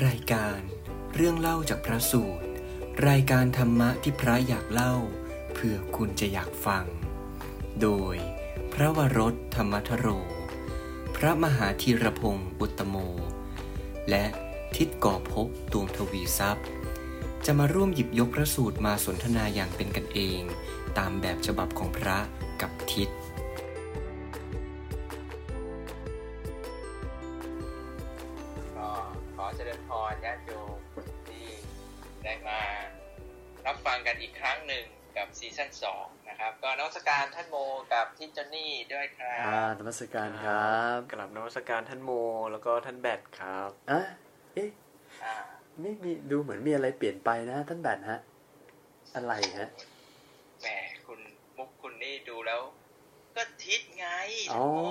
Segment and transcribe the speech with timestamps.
[0.00, 0.58] รายการ
[1.14, 2.46] เรื่องเล่าจากพระสูตร
[3.08, 4.94] รายการธรรมะที่พระอยากเล่า
[5.54, 6.84] เพื่อคุณจะอยากฟัง
[7.82, 8.16] โดย
[8.72, 10.06] พระวรถธรรมทโร
[11.16, 12.96] พระมหาธีรพงศ์อุตโม
[14.10, 14.24] และ
[14.76, 16.66] ทิศก่อภพดวงทวีทรัพย์
[17.46, 20.40] จะมาร่วมหยิบยกพระสูตรมาสนทนาอย่างเป็นกันเอง
[20.98, 22.18] ตามแบบฉบับของพระ
[22.60, 23.08] กับทิศ
[35.38, 37.56] ซีซั่นสองนะครับ ก็นวัตการท่านโม
[37.92, 42.10] กับทิจจอนนี่ด้วยครัอ่าบนมัสการครับกลับนวัตการท่านโม
[42.52, 44.00] แล้วก็ท่านแบทครับอะ
[44.54, 44.70] เอ๊ะ
[45.24, 45.34] อ่า
[45.80, 48.20] ไม่มีดูเหมือนมีอะไรเปลี่ยนไปนะ ท่านแบทฮะ
[49.14, 49.68] อะไรฮะ
[50.62, 50.68] แหม
[51.06, 51.20] คุณ
[51.56, 52.60] มุกคุณนี่ดูแล้ว
[53.36, 54.06] ก็ทิศไง
[54.52, 54.90] อ๋อโอ้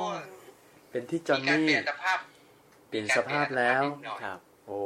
[0.91, 2.19] เป็นที่จอห์นมีการนี่เปลี่ยนสภาพ
[2.89, 4.79] เปลี่ยนสภาพแล้วมีการเปยนสภาพนิดหน่อยครับ โอ้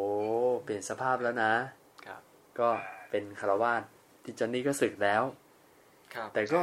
[0.64, 1.54] เปลี่ยนสภาพแล้วนะ
[2.08, 2.22] ครับ
[2.60, 2.70] ก็
[3.10, 3.84] เป็นคารวาส
[4.24, 5.45] ที่จอห์นนี่ก็สึกแล้วครับ
[6.34, 6.62] แต่ก็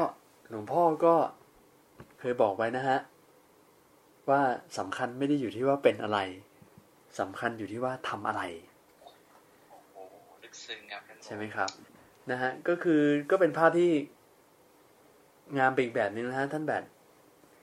[0.51, 1.15] หลวงพ่อก็
[2.21, 2.99] เคยบอกไว้นะฮะ
[4.31, 4.43] ว่า
[4.79, 6.19] สำคัญไม่ได้อยู่ที่ว่าเป็นอะไร
[7.21, 8.43] สำคัญอยู่ที่ว่าทำอะไร
[9.01, 11.71] โอ้โหลึกซึ้งครับท่านโใช่ไหมครับ
[12.31, 13.91] นะฮะก็คือก็เป็นภาพที่
[15.59, 16.85] งามไปอีกแบบหนึงนะฮะท่านแบท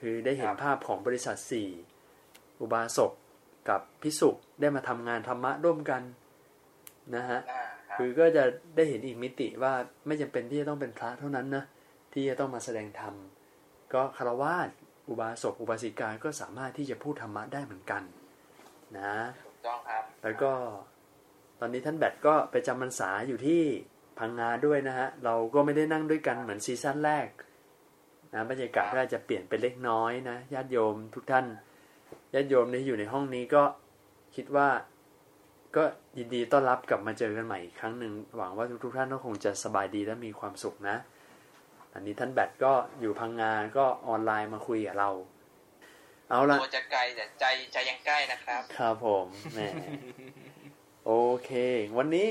[0.02, 1.70] คือได้เห็นภาพของบริษัทสี่
[2.60, 3.12] อุบาสก
[3.70, 4.30] กับพิสุ
[4.60, 6.02] ได้มาทำงานธรรมะร่วมกัน
[7.16, 8.44] นะฮะอ่าครับคือก็จะ
[8.76, 9.74] ได้เห็นอีกมิติว่า
[10.08, 11.64] ไม่จำเป็นที่จะต้องเป็นพระเท่านั้นนะ
[12.14, 13.14] ที่จะต้องมาแสดงธรรม
[13.94, 14.70] ก็คารวาส
[15.10, 18.04] อุบาสกอุบาสิกาก็สามารถที่จะพูดธรรมะได้เหมือนกัน
[18.98, 19.16] นะ
[19.46, 20.52] ถูกต้องครับ แล้วก็
[21.60, 23.62] ตอนนี้ท่านแบทก็ไปจำพรรษาอยู่ที่
[24.20, 27.28] พังงาด้วยนะฮะ เราก็ไม่ได้นั่งด้วยกันเหมือนซีซั่นแรก
[28.34, 31.46] นะบรรยากาศก็อาจจะเปลี่ยนไปเล็กน้อยนะญาติโยมทุกท่าน
[32.34, 33.64] ญาติโยมที่อยู่ในห้องนี้ก็
[34.36, 34.68] คิดว่า
[35.76, 35.84] ก็
[36.18, 40.98] ยินดีต้อนรับกลับมาเจอกันใหม่อีกครั้งหนึ่งหวังว่าทุกๆท่านก็คงจะสบายดีและมีความสุขนะ
[41.94, 45.10] อันนี้ท่านแบทก็อยู่พังงาก็ออนไลน์มาคุยกับเรา
[46.30, 49.60] เอาละตัวจะไกลแต่ใจใจยังใกล้นะครับ ครับผมแหม
[51.06, 51.12] โอ
[51.44, 51.52] เค
[51.98, 52.28] วันนี้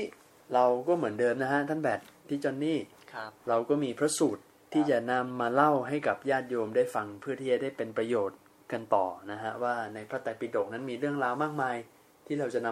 [0.53, 2.79] เราก็เหมือนเดิมนะฮะท่านแบทที่จอนนี่
[3.13, 4.43] ครับเราก็มีพระสูตร
[4.73, 8.39] ที่จะนำมาเล่าให้กับญาติโยมได้ฟังเพื่อที่จะได้เป็นประโยชน์
[8.71, 11.77] กันต่อนะฮะว่าในพระไตรปิฎกนั้นมีเรื่องราวมากมาย
[12.25, 12.69] ที่เราจะน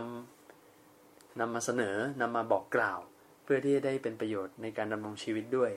[0.69, 2.99] ำนำมาเสนอนำมาบอกกล่าว
[3.43, 5.71] เพื่อที่จะได้เป็นประโยชน์ในการดำรงชีวิตด้วย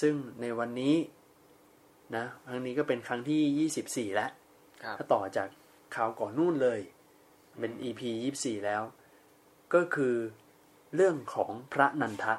[0.00, 0.94] ซึ่งในวันนี้
[2.16, 4.30] นะครั้งนี้ก็เป็นครั้งที่24แล้ว
[4.82, 5.48] ครับถ้าต่อจาก
[5.94, 6.80] ข่าวก่อนนู่นเลย
[7.58, 8.82] เป็น EP ยี่สี่แล้ว
[9.74, 10.14] ก็คือ
[10.94, 12.34] เรื่องของพระนันทะ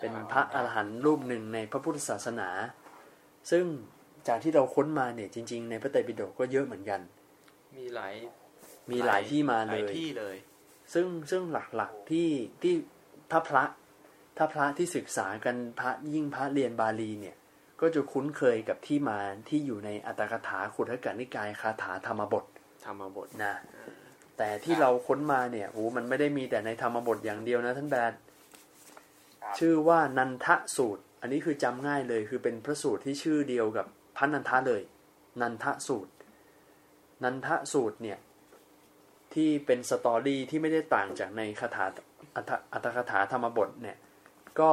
[0.00, 2.48] เป็นพระอรหันต์รูปหนึ่งในพระพุทธศาสนา
[3.50, 3.64] ซึ่ง
[4.28, 7.00] จากที่เราค้นมาเนี่ยจริง ๆ ในพระไตรปิฎกก็เยอะเหมือนกัน
[7.76, 8.14] มีหลาย
[8.90, 10.36] มีหลายที่มาหเลลายยที่เลย
[10.94, 12.28] ซึ่งซึ่งหลักๆที่
[12.62, 12.74] ที่
[13.30, 13.64] ถ้าพระ
[14.38, 17.36] ถ้าพระที่ศึกษากันพระยิ่งพระเรียนบาลีเนี่ย
[17.80, 19.18] ก็จะคุ้นเคยกับที่มา
[19.48, 22.44] ที่อยู่ในอัตถกถาขุทกนิกายคาถาธรรมบท
[22.84, 23.54] ธรรมบทนะ
[24.36, 28.12] แต่ที่เราค้นมาเนี่ยโอ้มันไม่ได้มีแต่ในธรรมบทอย่างเดียวนะท่านแบด
[29.42, 34.82] ครับชื่อว่านันทสูตร อันนี้คือจำง่ายเลยคือเป็นพระสูตรที่ชื่อเดียวกับพระนันทะเลย
[35.40, 36.12] นันทสูตร
[37.24, 38.18] นันทสูตรเนี่ย
[39.34, 41.86] ที่เป็นสตอรี่ที่ไม่ได้ต่างจากในคาถา
[42.34, 43.96] อัตถอัตถกถาธรรมบทเนี่ย
[44.60, 44.72] ก็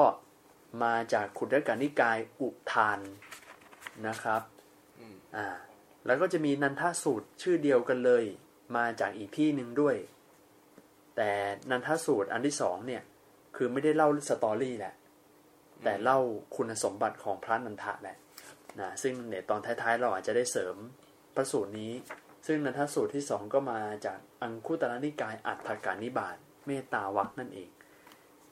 [0.83, 2.99] มาจากขุทกนิกายอุทาน
[4.07, 4.41] นะครับ
[4.99, 5.47] อืมอ่า
[6.05, 8.23] แล้วก็จะมีนันทสูตรชื่อเดียวกันเลย
[8.77, 9.95] มาจากอีกที่หนึ่งด้วย
[11.15, 11.31] แต่
[11.71, 13.03] นันทสูตรอันที่สองเนี่ย
[13.55, 14.93] คือไม่ได้เล่าสตอรี่แหละ
[15.83, 16.19] แต่เล่า
[16.55, 18.17] คุณสมบัติของพระนันทะแหละ
[18.79, 20.75] นะซึ่งเนี่ยตอนท้ายๆ เราอาจจะได้เสริม
[21.35, 21.93] พระสูตรนี้
[22.47, 27.69] ซึ่งนันทสูตรที่สองก็มาจากอังคุตรนิกายอัฏฐกานิบาตเมตตาวักนั่นเอง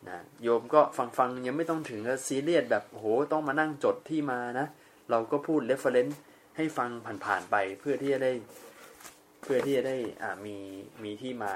[0.10, 0.82] นะโยมก็
[1.18, 4.68] ฟังๆยังไม่ต้องถึงกับซีเรียสแบบโอ้โหต้องมานั่งจดที่มานะ
[5.10, 6.22] เราก็พูด reference
[6.58, 6.90] ให้ฟัง
[7.26, 8.34] ผ่านๆไปเพื่อที่จะได้
[9.44, 10.58] เพื่อที่จะได้อ่ามี
[11.04, 11.54] มีที่มา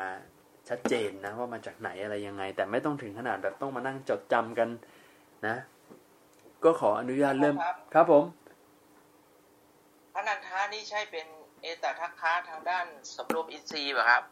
[0.69, 4.69] ชัดเจนนะว่ามาจากไหนอะไรยังไง แต่ไม่ต้องถึงขนาดแบบต้องมานั่งจดจำกัน
[5.47, 5.55] นะ
[6.63, 8.23] ก็ขออนุญาตเริ่มครับครับผม
[10.13, 11.27] พระนันทะนี่ใช่เป็น
[11.61, 12.85] เอตทัคคะทางด้าน
[13.15, 14.23] สำรวมอินทรีย์ป่ะครับ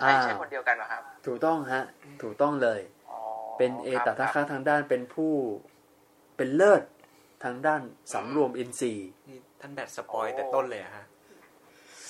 [0.00, 1.82] ใช่อ่าใช่คนเดียวกันป่ะครับ ถูกต้องฮะ
[2.22, 2.93] ถูกต้องเลยอ๋อ
[3.56, 5.32] เป็นเอตคทัรัคบคะทางด้านเป็นผู้
[6.36, 6.82] เป็นเลิศ
[7.44, 7.80] ทางด้าน
[8.12, 11.04] สำรวมอินทรีย์นี่ท่านแบท spoil แต่ต้นเลยอะฮะ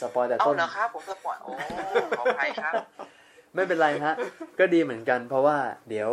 [0.01, 1.53] spoil แต่เอาต้นเหรอครับผม spoil โอ้
[2.19, 2.75] ขออภัยครับ
[3.55, 4.15] ไม่เป็นไรฮะ
[4.59, 5.59] ก็ดีเหมือนกัน เพราะว่า
[5.91, 6.11] เดี๋ยว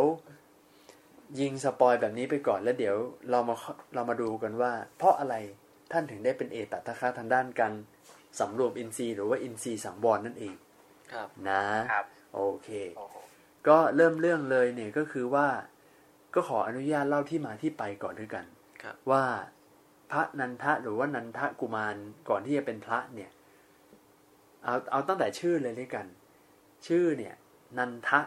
[1.40, 2.96] ยิง spoil แบบนี้ไปก่อนแล้วเดี๋ยว
[3.32, 3.56] เรามา
[3.94, 5.36] เรามาดูกันว่า เพราะอะไร
[5.92, 7.74] ท่านถึงได้เป็นเอตทัคคะทางด้านการ
[8.40, 10.56] สำรวมอินทรีย์หรือว่าอินทรีย์สังวรนั่นเอง
[11.14, 13.16] ครับนะครับ โอเคโอ้โห
[13.68, 15.48] ก็เริ่มเรื่องเลยเนี่ยก็คือว่า
[16.34, 18.46] ก็ขออนุญาตเล่าที่มาที่ไปก่อนด้วยกัน
[18.84, 19.24] ครับว่า
[20.12, 21.96] พระนันทะหรือว่านันทะกุมาร
[22.30, 23.30] ก่อนที่จะเป็นพระเนี่ย
[24.64, 26.06] เอาเอาตั้งแต่ชื่อเลยด้วยกัน
[26.88, 27.36] ชื่อเนี่ย
[27.78, 28.20] นันทะ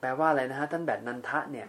[0.00, 1.68] แปลว่าอะไรนะฮะท่านแบบนันทะเนี่ย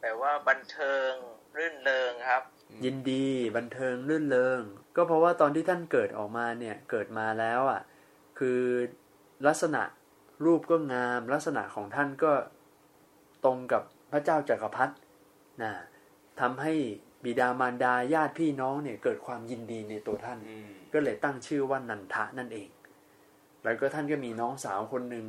[0.00, 1.10] แปลว่าบันเทิง
[1.56, 2.42] รื่นเริงครับ
[2.84, 3.26] ยินดี
[3.56, 4.60] บันเทิงรื่นเริง
[4.96, 7.80] ก็เพราะว่าตอนที่ท่านเกิดออกมาเนี่ย เกิดมาแล้วอะ
[8.38, 8.60] คือ
[9.46, 9.82] ลักษณะ
[10.44, 12.32] รูปก็งามลักษณะของท่านก็
[13.44, 14.94] ตรงกับพระเจ้าจักรพรรดิ
[15.62, 15.72] นะ
[16.40, 16.72] ทำให้
[17.24, 22.68] บิดามารดาญาติพี่น้องเนี่ยเกิดความยินดีในตัวท่านอืมก็เลยตั้งชื่อว่านันทะนั่นเอง
[23.64, 25.26] แล้วก็ท่านก็มีน้องสาวคนหนึ่ง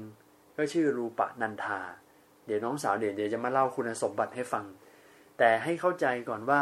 [0.58, 1.80] ก็ชื่อรูปะนันทา
[2.46, 4.66] เดี๋ยวน้องสาวเดี๋ยวเดี๋ยวจะมาเล่าคุณสมบัติให้ฟัง
[5.38, 6.62] แต่ให้เข้าใจก่อนว่า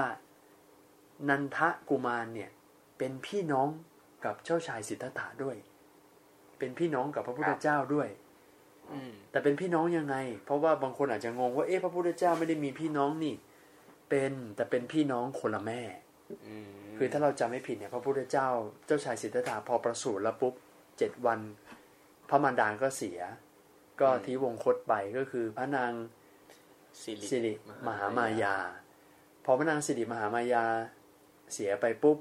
[1.30, 2.50] นันทะกุมารเนี่ย
[2.98, 3.68] เป็นพี่น้อง
[4.26, 5.56] กับเจ้าชายสิทธัตถะด้วย
[6.60, 8.25] เป็นพี่น้องกับพระพุทธเจ้าด้วยอืม
[9.32, 10.16] แต่เป็นพี่น้องยังไง
[10.46, 13.36] เพราะว่าบางคนอาจจะงงว่าเอ๊ะพระพุทธเจ้าไม่ได้มีพี่น้องนี่
[14.10, 15.82] เป็นแต่เป็นพี่น้องคนละแม่
[16.48, 18.48] อืมคือถ้าเราจำไม่ผิดเนี่ยพระพุทธเจ้า
[18.86, 20.54] เจ้าชายสิทธัตถะพอประสูติแล้วปุ๊บ
[20.98, 21.40] เจ็ดวัน
[22.30, 23.20] พระมารดาก็เสีย
[24.02, 25.92] ก็ทีวงคตไปก็คือพระนาง
[27.02, 27.54] สิริสิริ
[27.88, 28.56] มหามายา
[29.46, 30.66] พอพระนางสิริมหามายา
[31.54, 32.18] เสียไปปุ๊บ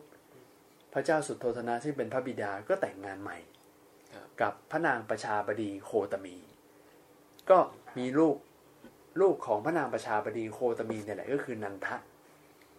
[0.92, 3.38] พระเจ้าสุโธธนะซึ่งเป็นพระบิดาก็แต่งงานใหม่
[4.14, 6.36] ครับกับพระนางประชาบดีโคตมี
[7.50, 7.58] ก็
[7.98, 8.36] มีลูก
[9.20, 11.96] ลูกของพระนางประชาบดีโคตมีเนี่ยแหละก็คือนันทะ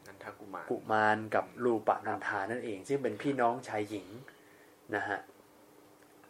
[0.07, 4.07] นันทกุมารกุมารกับลูปะนันทานั่นเอง ซึ่งเป็นพี่น้องชายหญิง
[4.95, 5.19] นะฮะ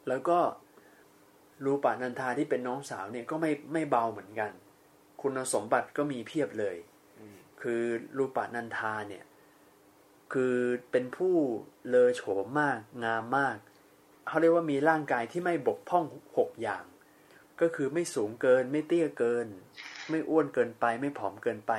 [0.07, 0.37] แล้วก็
[1.65, 4.51] ลูปะนันทาที่เป็นน้องสาวเนี่ยก็ไม่ไม่เบาเหมือนกัน
[5.21, 6.75] คุณสมบัติก็มีเพียบเลย
[7.19, 7.81] อืมคือ
[8.17, 9.23] ลูปะนันทาเนี่ย
[10.33, 10.55] คือ
[10.91, 11.35] เป็นผู้
[11.89, 13.57] เลอโฉมมากงามมาก
[14.27, 16.05] เขาเรียกว่ามีร่างกายที่ไม่บกพร่อง
[16.37, 16.83] หกอย่าง
[17.61, 19.47] ก็คือไม่สูงเกิน ไม่เตี้ยเกิน
[20.09, 21.73] ไม่อ้วนเกินไป ไม่ผอมเกินไป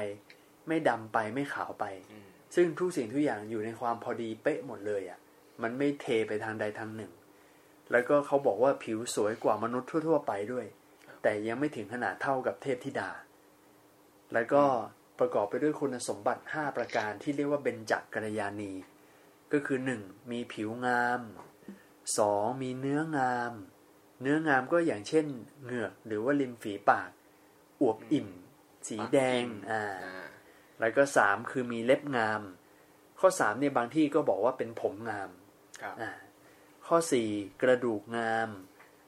[0.68, 5.18] ไม่ดำไปไม่ขาวไปอืมซึ่งทุกสิ่งทุกอย่างอยู่ในความพอดีเป๊ะหมดเลยอะ่ะ
[5.62, 7.12] มันไม่เทไปทางใดทางหนึ่ง
[7.92, 10.66] แล้วก็เขาบอกว่าผิวสวยกว่ามนุษย์ทั่ว ๆ ไปด้วย
[11.22, 13.10] แต่ยังไม่ถึงขนาดเท่ากับเทพธิดา
[14.32, 14.64] แล้วก็
[15.18, 18.72] ประกอบไปด้วยคุณสมบัติ 5 ประการที่เรียกว่าเบญจกัลยาณี
[19.52, 20.30] ก็คือ 1.
[20.30, 21.20] มีผิวงาม
[21.90, 22.62] 2.
[22.62, 23.52] มีเนื้องาม
[24.20, 25.26] เนื้องามก็อย่างเช่น
[25.64, 27.10] เหงือกหรือว่าริมฝีปาก
[27.82, 28.28] อวบอิ่ม
[28.88, 30.26] สีแดงอ่าอ่า
[30.80, 32.40] แล้วก็สามคือมีเล็บงาม
[33.20, 35.30] ข้อสามเนี่ยบางที่ก็บอกว่าเป็นผมงาม
[35.82, 36.10] ครับอ่า
[36.86, 37.28] ข้อสี่
[37.62, 38.48] กระดูกงาม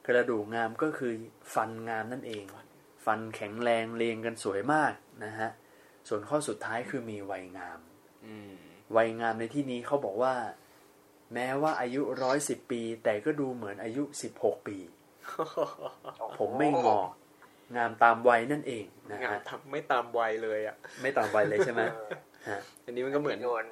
[0.07, 1.13] กระดูกงามก็คือ
[1.53, 2.43] ฟันงามนั่นเอง
[3.05, 4.93] ฟันแข็งแรงเรียงกันสวยมาก
[5.25, 5.49] นะฮะ
[6.07, 7.79] ส่วนข้อสุดท้ายคือมีวัยงาม
[8.25, 8.51] อืม
[8.97, 10.35] วัยงามในที่นี้เขาบอกว่า
[11.33, 14.77] แม้ว่าอายุร้อยสิบปี แต่ก็ดูเหมือนอายุสิบหกปี
[16.39, 17.09] ผมไม่งอก
[17.75, 21.81] งามตามวัยนั่นเองนะงานฮะทำไม่ตามวัยเลยอะ ไม่ตามวัยเลยใช่ไหม
[22.49, 23.65] ฮะอันนี้มันก็เหมือนโยน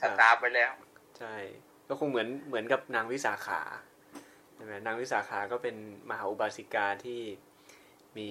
[0.00, 0.72] สตาร์ฟไปแล้ว
[1.18, 1.34] ใช่
[1.88, 3.60] ก็คงเหมือนเหมือนกับนางวิสาขา
[4.54, 5.76] ใช่ไหมนางวิสาขาก็เป็น
[6.10, 7.20] มหาอุบาสิกาที่
[8.16, 8.28] มี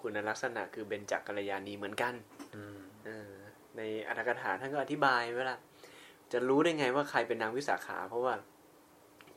[0.00, 2.14] คุณลักษณะคือเบญจกัลยาณีเหมือนกัน
[2.54, 3.32] อืมเออ
[3.76, 5.58] ในอัตถกถาท่านก็อธิบายไว้ละ
[6.32, 8.34] จะรู้ได้ไงว่าใครเป็นนางวิสาขา เพราะว่า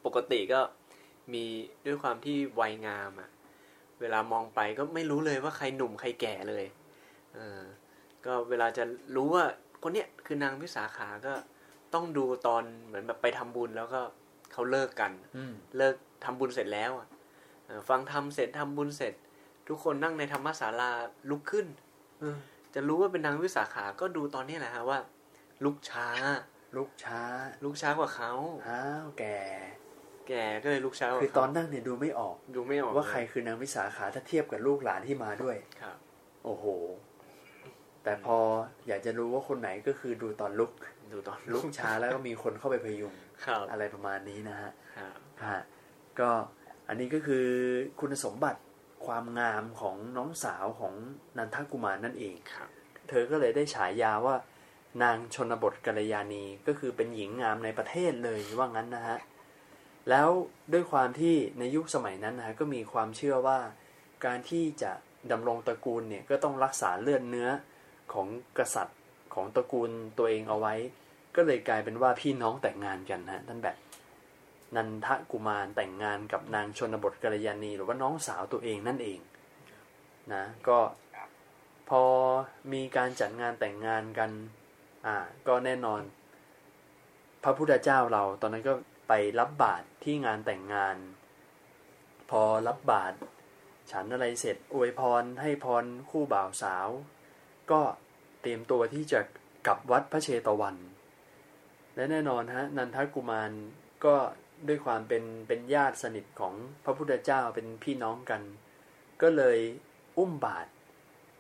[0.06, 0.60] ปกติก็
[1.34, 1.46] มี
[1.86, 3.30] ด้วยความที่วัยงามอะ
[4.02, 6.66] เวลามองไปก็ไม่รู้เลยว่าใครหนุ่มใครแก่เลย
[7.36, 7.62] เออ
[8.26, 8.84] ก็เวลาจะ
[9.16, 9.44] รู้ว่า
[9.84, 11.34] คนเนี้ยคือนางวิสาขาก็
[11.94, 14.02] ต้องดูตอนเหมือนแบบไปทำบุญแล้วก็
[14.52, 17.08] เขาเลิกกันอืมเลิกทำบุญเสร็จแล้วอะ
[17.66, 19.14] เอ่อฟังธรรมเสร็จทำบุญเสร็จ
[19.68, 20.92] ทุกคนนั่งในธรรมศาลา
[21.30, 21.68] ลุกขึ้น
[22.22, 22.38] อืม
[22.74, 25.00] จะรู้ว่าเป็นนางวิสาขาก็ดูตอนนี้แหละฮะว่า
[25.64, 26.08] ลุกช้า
[26.76, 27.22] ลุกช้า
[27.64, 28.32] ลุกช้ากว่าเขา
[28.68, 29.24] อ้าวแก
[30.28, 35.98] แก่ก็เลยลุกช้ากว่าคือเขาตอนนั่งเนี่ยดูไม่ออกดูไม่ออกว่าใครคือนางวิสาขาถ้าเทียบกับลูกหลานที่มาด้วยครับ
[36.46, 36.66] โอ้โห
[38.04, 38.38] แต่พอ
[38.88, 40.72] อยากจะรู้ว่าคนไหนก็คือดูตอนลุก
[41.14, 43.14] ดูตอนลุกช้าแล้วก็มีคนเข้าไปพยุง
[43.46, 45.14] ครับอะไรประมาณนี้นะฮะครับ
[45.52, 45.62] ฮะ
[46.20, 46.30] ก็
[46.88, 47.46] อันนี้ก็คือ
[48.00, 48.62] คุณสมบัติ
[49.06, 50.94] ความงามของน้องสาวของ
[51.38, 52.70] นันทกุมารนั่นเองครับ
[53.10, 54.36] เธอก็เลยได้ฉายาว่า
[55.04, 59.18] นางชนบทกัลยาณีก็คือเป็นหญิงงามในประเทศเลยว่างั้นนะฮะ
[60.10, 60.30] แล้ว
[60.74, 63.60] ด้วยความที่ในยุคสมัยนั้นนะฮะก็มีความเชื่อว่า
[64.26, 64.92] การที่จะ
[65.32, 67.50] ดำรงตระกูลเนี่ยก็ต้องรักษาเลือดเนื้อ
[68.14, 68.98] ของกษัตริย์
[69.36, 70.74] ของตระกูลตัวเองเอาไว้
[71.36, 73.78] ก็เลยกลายเป็นว่าพี่น้องแต่งงานกันนะท่านแบบ
[74.76, 79.20] นันทกุมารแต่งงานกับนางชนบทกัลยาณี หรือว่าน้องสาวตัวเองนั่นเอง
[80.34, 80.80] นะก็
[81.90, 82.04] พอ
[82.74, 84.32] มีการจัดงานแต่งงานกัน
[85.06, 85.16] อ่า
[85.48, 86.02] ก็แน่นอน
[87.44, 88.74] พระพุทธเจ้าเราตอนนั้นก็
[89.08, 90.98] ไปรับบาตรที่งานแต่งงาน
[92.30, 93.18] พพอรับบาตร
[93.92, 96.88] ฉันอะไรเสร็จอวยพรให้พรคู่บ่าวสาว
[97.72, 97.82] ก็
[98.42, 99.20] เตรียมตัวที่จะ
[99.68, 100.78] กลับวัดพระเชตวัน
[101.96, 103.52] และแน่นอนฮะนันทกุมาร
[104.06, 104.16] ก็
[104.68, 106.54] ด้วยความเป็นเป็นญาติสนิทของ
[106.86, 108.42] พระพุทธเจ้าเป็นพี่น้องกัน
[109.22, 109.58] ก็เลย
[110.18, 110.70] อุ้มบาตร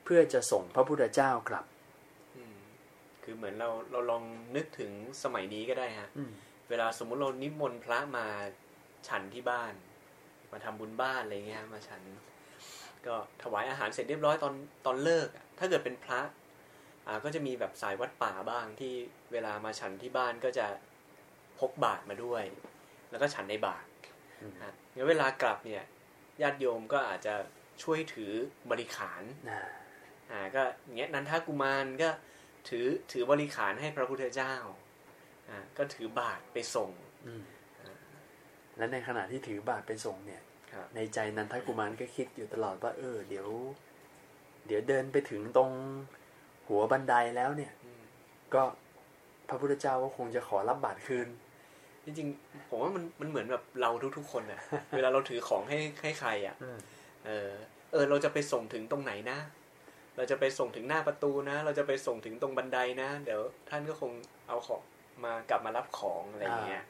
[0.03, 1.65] เพื่อจะส่งพระพุทธเจ้ากลับ
[2.37, 2.57] อืม
[3.23, 4.23] คือเหมือนเราเราลอง
[4.55, 4.91] นึกถึง
[5.23, 6.31] สมัยนี้ก็ได้ฮะอืม
[6.69, 8.27] เวลาสมมุติเรานิมนต์พระมา
[9.07, 9.73] ฉันที่บ้าน
[10.51, 12.01] มาทำบุญบ้านอะไรเงี้ยมาฉัน
[13.07, 14.53] ก็ถวายอาหารเสร็จเรียบร้อยตอน
[14.85, 16.21] ตอนเลิกอะถ้าเกิดเป็นพระ
[17.07, 18.93] อ่าก็จะมีแบบสายวัดป่าบ้างที่
[19.31, 20.67] เวลามาฉันที่บ้านก็จะ
[21.59, 22.43] พกบาตรมาด้วย
[23.11, 23.87] แล้วก็ฉันในบาตร
[24.41, 25.83] อืมฮะงั้นเวลากลับเนี่ย
[26.41, 27.35] ญาติโยมก็อาจจะ
[27.83, 28.31] ช่วยถือ
[28.71, 29.61] บริขารนะ
[30.31, 32.09] อ่าก็อย่างเงี้ยนันทกุมารก็
[32.69, 34.82] ถือถือบริขารให้พระพุทธเจ้าอ่า
[35.77, 36.89] ก็ถือบาตรไปส่ง
[37.27, 37.43] อืม
[38.77, 40.41] และในขณะที่ถือบาตรไปส่งเนี่ย
[40.73, 43.47] ครับในใจนันทกุมารก็คิดอยู่ตลอดว่า เออ เดี๋ยว
[44.67, 45.69] เดี๋ยวเดินไปถึงตรง
[46.67, 48.01] หัวบันไดแล้วเนี่ยอืม
[48.53, 48.61] ก็
[49.49, 51.27] พระพุทธเจ้าก็คงจะขอรับบาตรคืน
[52.05, 54.61] จริงๆผมว่ามันมันเหมือนแบบเราทุกๆคนอะ
[54.95, 56.55] เวลาเราถือของให้ให้ใครอะ
[57.25, 57.51] เออ
[57.91, 59.37] เออ เราจะไปส่งถึงตรงไหนนะ
[60.17, 64.11] เราจะไปส่งถึงหน้าประตูนะ เราจะไปส่งถึงตรงบันไดนะ เดี๋ยวท่านก็คง
[64.47, 64.81] เอาของ
[65.25, 66.83] มากลับมารับของอะไรอย่างเงี้ย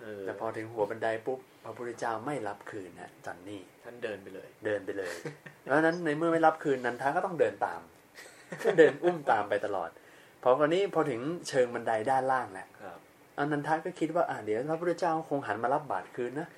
[0.00, 5.14] เออแต่พอถึงหัวบันไดปุ๊บพระพุทธเจ้าไม่รับคืนนะจอนนี่ท่านเดินไปเลย เดินไปเลย
[5.62, 7.80] เพราะฉะนั้นในเมื่อไม่รับคืนนันทาก็ต้องเดินตาม
[8.64, 9.90] ก็เดินอุ้มตามไปตลอด
[10.42, 12.98] พอคราวนี้พอถึงเชิงบันไดด้านล่างแหละครับ
[13.38, 16.48] อนันทาก็คิดว่าอ่าเดี๋ยวพระพุทธเจ้าคงหันมารับบาตรคืนนะ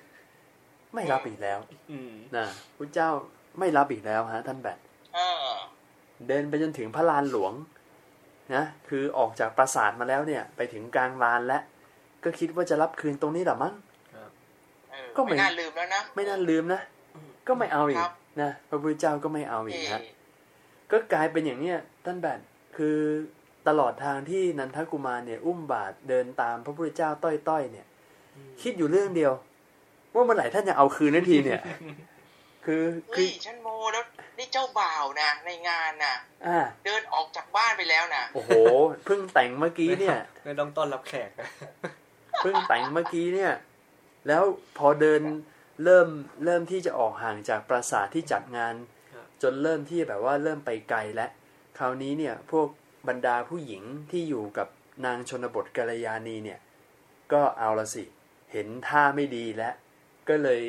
[0.93, 1.59] ไม่รับอีกแล้ว
[1.91, 2.45] อืมนะ
[2.77, 3.09] พุทธเจ้า
[3.59, 4.79] ไม่รับอีกแล้วฮะ ท่านแบท
[5.15, 5.55] เออ
[6.27, 7.53] เดินไปจนถึงพระลานหลวง
[8.53, 11.61] นะคือออกจากปราสาทมาแล้วเนี่ย ไปถึงกลางลานแล้ว
[12.23, 13.73] ก็คิดว่าจะรับคืนตรงนี้แหละมั้ง
[14.15, 14.31] ครับ
[14.91, 16.81] เออก็ไม่ไม่น่าลืมแล้วนะไม่น่าลืมนะ
[17.47, 20.01] ก็ไม่เอาอีคกรับนะพระพุทธเจ้าก็ไม่เอาอีกนี่ฮะ
[20.91, 22.39] ก็กลายเป็นอย่างเนี้ยท่านแบท
[22.77, 22.97] คือ
[23.67, 27.85] ตลอดทางที่นันทกุมารเนี่ย อุ้มบาทเดินตามพระพุทธเจ้าต้อยๆเนี่ย
[28.61, 29.33] คิดอยู่เรื่องเดียว
[30.13, 31.61] ว่าเมื่อไหร่ท่านจะเอาคืนนาทีเนี่ย
[32.65, 32.83] คือ
[33.13, 34.03] คืเฮ้อยฉันโมแล้ว
[34.37, 36.15] นี่เจ้าบ่าวนะในงานน่ะ
[36.47, 38.51] อ่าเดินออกจากบ้านไปแล้วนะโอ้โห
[39.05, 41.49] เพิ่งแต่งเมื่อกี้เนี่ยไม่ต้องต้อนรับแขกนะ
[42.41, 43.53] เพิ่งแต่งเมื่อกี้เนี่ย
[44.27, 44.43] แล้ว
[44.77, 45.21] พอเดิน
[45.83, 46.07] เริ่ม
[46.45, 48.73] เริ่มที่จะออกห่างจากปราสาทที่จัดงาน
[49.41, 51.29] จนเริ่มที่แบบว่าเริ่มไปไกลแล้ว
[51.77, 52.67] คราวนี้เนี่ยพวก
[53.07, 54.67] บรรดาผู้หญิงที่อยู่กับ
[55.05, 56.59] นางชนบทกัลยาณีเนี่ย
[57.33, 58.03] ก็เอาละสิ
[58.51, 59.73] เห็นท่าไม่ดีแล้ว
[60.29, 60.63] ก็เลย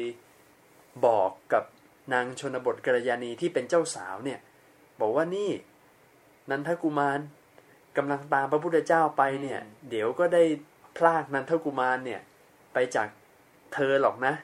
[1.06, 1.64] บอกกับ
[2.12, 4.38] นางชนบทกัลยาณีที่เป็นเจ้าสาวเนี่ย
[5.00, 5.50] บอกว่านี่
[6.50, 7.20] นันทกุมาร
[7.96, 9.60] กำลังตามพระพุทธเจ้าไปเนี่ย
[9.90, 10.42] เดี๋ยวก็ได้
[10.96, 12.20] พลากนันทกุมารเนี่ย
[12.72, 13.08] ไปจาก
[13.74, 14.34] เธอหรอกนะ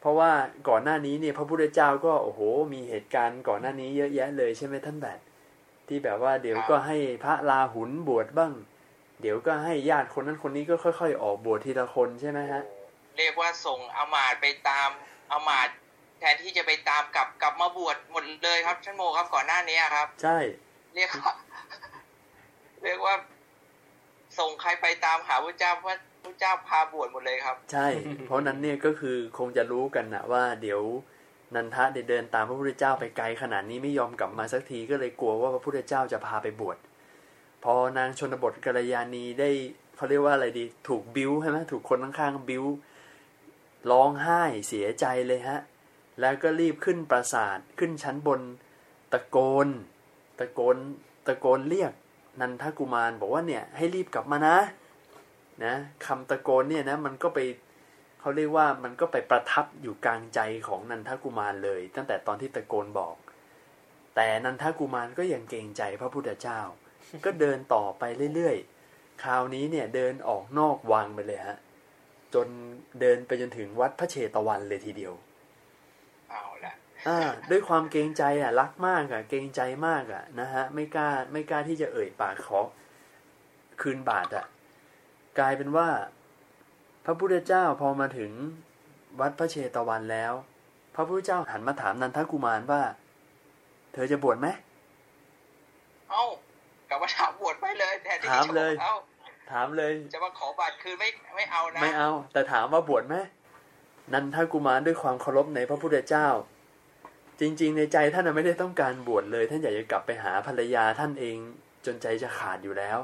[0.00, 0.30] เพราะว่า
[0.68, 2.40] ก่อนหน้านี้เนี่ยพระพุทธเจ้าก็โอ้โห
[2.72, 5.18] มีเหตุการณ์ก่อนหน้านี้เยอะแยะเลยใช่ไหมท่านแบบ
[5.88, 8.52] ที่แบบว่าเดี๋ยวก็ให้พระลาหุนบวชบ้าง
[9.20, 12.62] เดี๋ยวก็ให้ญาติคนนั้นคนนี้ก็ค่อย ๆ ออกบวชทีละคนใช่ไหมฮะ
[13.16, 14.88] เรียกว่าส่งอามาตไปตาม
[15.32, 15.68] อามาต
[16.18, 20.38] แทนที่จะไปตามกลับกลับมาบวชหมดเลยครับฉันโมครับก่อนหน้านี้ครับ ใช่
[20.94, 21.32] เรียกว่า
[22.82, 23.14] เรียกว่า
[24.38, 25.94] ส่งใครไปตามหาพระเจ้าพระ
[26.24, 27.86] พระเจ้าพาบวชหมดเลยครับ ใช่
[28.26, 30.82] เพราะนั้นเนี่ยก็คือคงจะรู้กันนะว่า เดี๋ยว
[31.54, 36.78] นันทะเดยเดินตามพระพุทธเจ้าไปไกลขนาดนี้ไม่ยอมกลับมาสักทีก็เลยกลัวว่าพระพุทธเจ้าจะพาไปบวช
[37.64, 39.50] พอนางชนบทกัลยาณีได้
[39.96, 42.64] เขาเรียกว่าอะไรดี ถูกบิ้วใช่ไหมถูกคนข้างๆบิ้ว
[43.90, 45.60] ร้องไห้เสียใจเลยฮะ
[46.20, 48.40] แล้วก็รีบขึ้นปราสาทขึ้นชั้นบน
[49.12, 49.68] ตะโกน
[50.38, 50.76] ตะโกน
[51.26, 51.92] ตะโกนเรียก
[52.40, 54.56] นันทกุมารบอกว่าเนี่ยให้รีบกลับมานะ
[55.64, 55.74] นะ
[56.06, 57.38] คำตะโกนเนี่ยนะมันก็ไป
[58.20, 63.16] เขาเรียกว่ามันก็ไปประทับอยู่กลางใจของนันทกุมารเลย ตั้งแต่ตอนที่ตะโกนบอก
[64.16, 66.60] แต่นันทกุมารก็ยังเกรงใจพระพุทธเจ้า
[67.24, 68.02] ก็เดินต่อไป
[68.34, 71.58] เรื่อยๆ คราวนี้เนี่ยเดินออกนอกวังไปเลยฮะ
[72.34, 72.48] จน
[73.00, 75.14] เดินไปจนถึงวัดพระเชตวันเลยทีเดียว
[77.50, 82.60] ด้วยความเกรงใจอะ รักมากอะ เกรงใจมากอะนะฮะไม่กล้าไม่กล้าที่จะเอ่ยปากขอ
[83.80, 84.44] คืนบาทอะ
[85.38, 85.88] กลายเป็นว่า
[87.04, 88.30] พระพุทธเจ้าพอมาถึง
[89.20, 90.32] วัดพระเชตวันแล้ว
[90.94, 92.82] พระพุทธเจ้าหันมาถามนันทกุมารว่า
[93.92, 94.48] เธอจะบวชไหม
[96.10, 96.24] เอ้า
[96.88, 98.94] กลับมาถามบวชไปเลยแทนที่ถามจะเลยบอกเอ้า
[99.52, 103.16] ถามเลย จะมาขอบัตรคืนไม่ไม่เอานะ ไม่เอา แต่ถามว่าบวชไหม
[104.12, 106.28] นันทกุมารด้วยความเคารพในพระพุทธเจ้า
[107.40, 111.36] จริง ๆ ในใจท่านนะไม่ได้ต้องการบวชเลย ท่านอยากจะกลับไปหาภรรยาท่านเอง
[111.86, 112.98] จนใจจะขาดอยู่แล้ว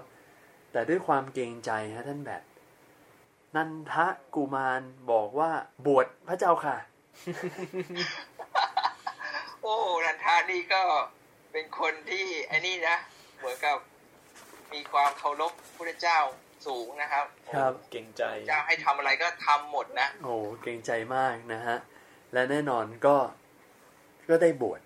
[0.73, 2.43] แต่ด้วยความเกรงใจฮะท่านแบบ
[3.57, 3.95] นันท
[4.35, 5.51] กุมารบอกว่า
[5.87, 6.77] บวชพระเจ้าค่ะ
[9.63, 10.83] โอ้นันทานี่ก็
[11.53, 12.97] เป็นคนที่ไอ้นี่นะ
[13.39, 13.77] เหมือนกับ
[14.73, 16.19] มีความเคารพพระเจ้า
[16.67, 21.77] สูงนะครับ ครับเก่งใจพระเจ้าให้ทำอะไรก็ทำหมดนะ โอ้เกรงใจมากนะฮะ
[22.33, 23.17] และแน่นอนก็
[24.31, 24.81] ก็ได้บวช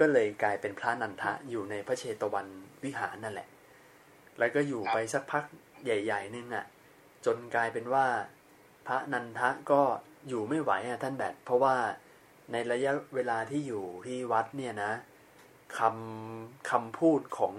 [0.00, 2.46] ก็เลยกลายเป็นพระนันทะอยู่ในพระเชตวัน
[2.84, 3.48] วิหารนั่นแหละ
[4.38, 5.44] แล้วก็อยู่ครับไปสักพัก
[5.84, 6.66] ใหญ่ๆนึงอะ
[7.24, 8.06] จนกลายเป็นว่า
[8.86, 9.82] พระนันทะก็
[10.28, 11.76] อยู่ไม่ไหวอะท่านแบบเพราะว่า
[12.52, 14.92] ในระยะเวลาที่อยู่ที่วัดเนี่ยนะ
[15.78, 17.54] คำคำพูดของ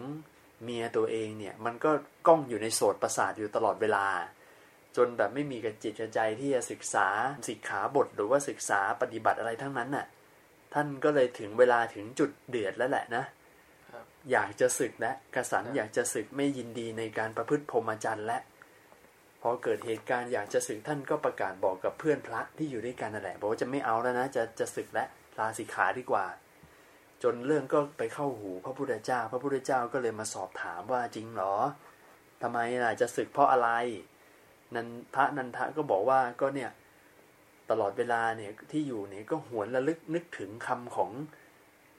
[0.63, 1.91] เมียตัวเองเนี่ย มันก็
[2.27, 4.07] ก้องอยู่ในโสตประสาทอยู่ตลอดเวลา
[4.97, 7.07] จนแบบไม่มีกระจิตกระใจที่จะศึกษา
[7.47, 10.05] สิกขาบทหรือว่าศึกษาปฏิบัติอะไรทั้งนั้นน่ะ
[10.73, 13.23] ท่านก็เลยถึงเวลาถึงจุดเดือดแล้วแหละนะ
[13.91, 18.39] ครับอยากจะศึกและกระสันครับอยากจะศึกไม่ยินดีในการประพฤติพรหมจรรย์และ
[19.41, 25.05] พอเกิดเหตุการณ์อยากจะศึกท่านก็ประกาศบอกกับเพื่อนพระที่อยู่ด้วยกันนั่นแหละบอกว่าจะไม่เอาแล้วนะจะจะศึกและ
[25.37, 26.25] ลาสิกขาดีกว่า
[27.23, 31.55] จนเรื่องก็ไปเข้าหูพระพุทธเจ้า พระพุทธเจ้าก็เลยมาสอบถามว่าจริงเหรอ
[32.41, 33.69] ทำไมล่ะจะศึกเพราะอะไร
[34.75, 36.71] นันพระนันทะก็บอกว่าก็เนี่ย
[37.71, 41.11] ตลอดเวลาเนี่ยที่อยู่เนี่ยก็หวนระลึกนึกถึงคำของ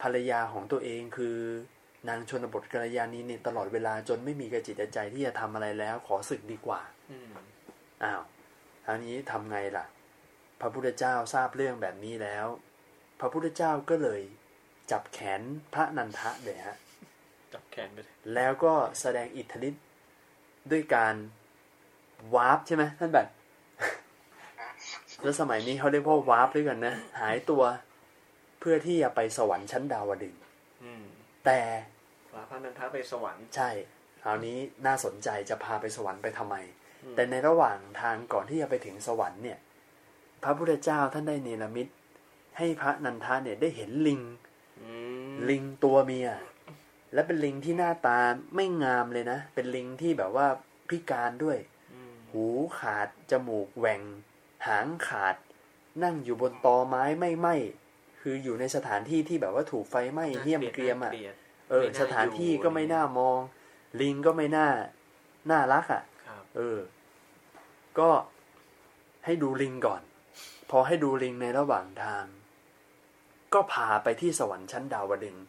[0.03, 1.37] ภรรยาของตัวเองคือ
[2.09, 7.33] นางชนบทกัลยาณีเนี่ยตลอดเวลาจนไม่มีกระจิตกระใจที่จะทำอะไรแล้ว ขอศึกดีกว่าอืม
[8.05, 8.23] อ้าว
[8.87, 9.85] ทางนี้ทำไงล่ะ
[10.61, 12.47] พระพุทธเจ้าทราบเรื่องแบบนี้แล้ว
[13.21, 14.21] พระพุทธเจ้าก็เลย
[14.91, 15.43] จับแขน
[15.75, 16.77] พระนันทะเลยฮะ
[17.55, 19.85] จับแขนไปเลยแล้วก็แสดงอิทธิฤทธิ์
[20.71, 21.15] ด้วยการ
[22.35, 23.29] warp ใช่ไหมท่านแบบ
[25.23, 27.63] แล้วสมัยนี้เขาเรียกว่า warp ด้วยกันนะ หายตัว
[28.61, 30.41] เพื่อที่จะไปสวรรค์ชั้นดาวดึงส์
[30.85, 31.05] อืม
[31.45, 31.61] แต่
[32.33, 33.71] พาพระนันทะไปสวรรค์ใช่
[34.23, 36.57] คราวนี้น่าสนใจจะพาไปสวรรค์ไปทำไม
[37.05, 39.59] อืมแต่ในระหว่างทางก่อนที่จะไปถึงสวรรค์เนี่ย
[40.43, 41.89] พระพุทธเจ้าท่านได้เนรมิต
[42.59, 44.21] ให้พระนันทะเนี่ยได้เห็นลิง
[44.81, 44.89] อื
[45.33, 46.29] มลิงตัวเมีย
[47.15, 48.19] และเป็นลิงที่หน้าตา
[48.55, 50.47] ไม่งามเลยนะ เป็นลิงที่แบบว่า
[50.89, 51.59] พิการด้วย
[51.93, 52.47] อืมหู
[52.79, 54.03] ขาดจมูกแหว่ง
[54.67, 55.37] หางขาด
[56.03, 57.55] นั่งอยู่บนตอไม้ไม่ไหม้
[58.21, 61.35] คืออยู่ในสถานที่ที่แบบว่าถูกไฟไหม้เหี้ยมเกรียมอะน่าลีด
[61.71, 63.39] เออ สถานที่ก็ไม่น่ามอง
[64.01, 64.69] ลิงก็ไม่น่า
[65.51, 66.79] น่ารักอะครับเออ
[67.99, 68.11] ก็
[69.25, 70.03] ให้ดูลิงก่อน
[70.71, 72.25] พอให้ดูลิงในระหว่างทาง
[73.55, 75.45] ก็พาไปที่สวรรค์ชั้นดาวดึงส์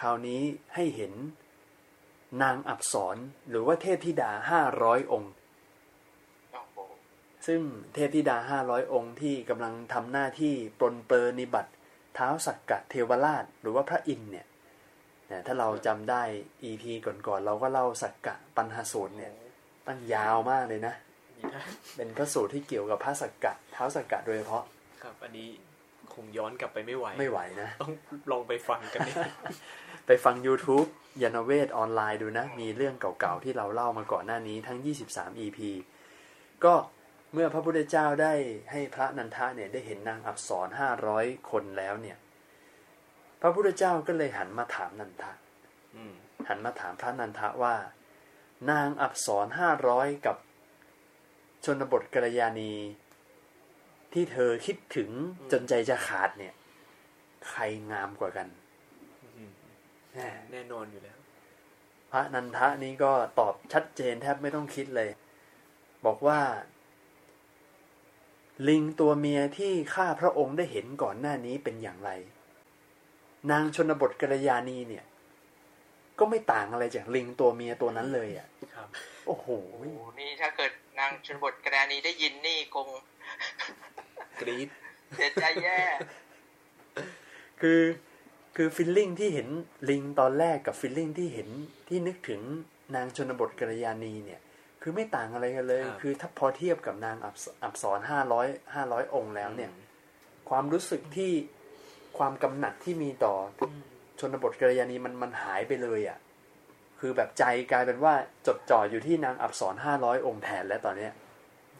[0.00, 0.42] คราวนี้
[0.74, 1.12] ให้เห็น
[2.42, 3.16] นางอับสร
[3.48, 5.39] หรือว่าเทพธิดาห้าร้อยองค์โอ้โห
[7.46, 7.60] ซึ่ง
[7.94, 11.70] เทพธิดาห้าร้อยองค์ที่กำลังทำหน้าที่ปรนเปรนิบัติ
[12.14, 14.46] เท้าสักกะเทวราช หรือว่าพระอินทร์เนี่ย
[15.28, 16.22] เนี่ยถ้าเราจำได้
[16.70, 19.32] EP ก่อนๆเราก็เล่าสักกะปัญหาสูตรเนี่ย
[19.86, 20.94] ตั้งยาวมากเลยนะ
[21.36, 21.62] มีได้
[21.96, 24.64] เป็นพระสูตรที่เกี่ยวกับพระสักกะเท้าสักกะโดยเฉพาะ
[25.02, 25.48] ครับ อันนี้
[26.14, 27.92] คงย้อนกลับไปไม่ไหว ไม่ไหวนะ ต้อง
[28.30, 29.14] ลองไปฟังกันนี่
[30.06, 30.88] ไปฟัง YouTube
[31.22, 34.78] ยานเวทออนไลน์ดูนะ มีเรื่องเก่าๆที่เราเล่ามาก่อนหน้านี้ทั้ง
[35.10, 35.58] 23 EP
[36.64, 36.74] ก็
[37.32, 38.34] เมื่อพระพุทธเจ้าได้
[38.72, 40.68] ให้พระนันทะเนี่ยได้เห็นนางอับสร
[41.08, 42.16] 500คนแล้วเนี่ย
[43.40, 45.32] พระพุทธเจ้าก็เลยหันมาถามนันทะ
[45.96, 46.14] อืม
[46.48, 47.74] หันมาถามพระนันทะว่า
[48.70, 49.46] นางอับสร
[49.86, 50.36] 500กับ
[51.64, 52.72] ชนบทกัลยาณี
[54.12, 55.10] ที่เธอคิดถึง
[55.52, 56.54] จนใจจะขาดเนี่ย
[57.48, 58.48] ใครงามกว่ากัน
[59.36, 59.52] อืม
[60.12, 61.18] แหม่แน่นอนอยู่แล้ว
[62.12, 65.10] พระนันทะนี้ก็ตอบชัดเจนแทบไม่ต้องคิดเลย
[66.06, 66.40] บอกว่า
[68.68, 72.10] ลิงตัวเมียที่ข้าพระองค์ได้เห็นก่อนหน้านี้เป็นอย่างไร
[73.50, 75.04] นางชนบทกัลยาณีเนี่ย
[76.18, 78.88] ก็ไม่ต่างอะไรจากลิงตัวเมียตัวนั้นเลยอะครับ
[79.26, 82.88] โอ้โหโอ้โหนี่ถ้าเกิดนางชนบทกระดานีได้ยินนี่คง
[84.40, 84.68] กรี๊ด
[85.14, 85.80] เสียใจแย่
[87.60, 87.80] คือ
[88.56, 89.48] คือ feeling ที่เห็น
[89.90, 91.48] ลิงตอนแรกกับ feeling ที่เห็น
[91.88, 92.40] ที่นึกถึง
[92.94, 94.40] นางชนบทกัลยาณีเนี่ย
[94.82, 99.70] คือไม่ต่างอะไรกันเลย คือถ้าพอเทียบกับนางอัปสอัปสรห้าร้อยห้าร้อยองค์แล้วเนี่ย
[100.50, 101.32] ความรู้สึกที่
[102.18, 103.34] ความกำหนัดที่มีต่อ
[104.20, 106.18] ชนบทกัลยาณีมันมันหายไปเลยอะ่ะ
[107.00, 108.14] คือแบบใจกลายเป็นว่า
[108.46, 111.12] จดจ่ออยู่ที่นางอัปสรห้าร้อยองค์แทนแล้วตอนเนี้ย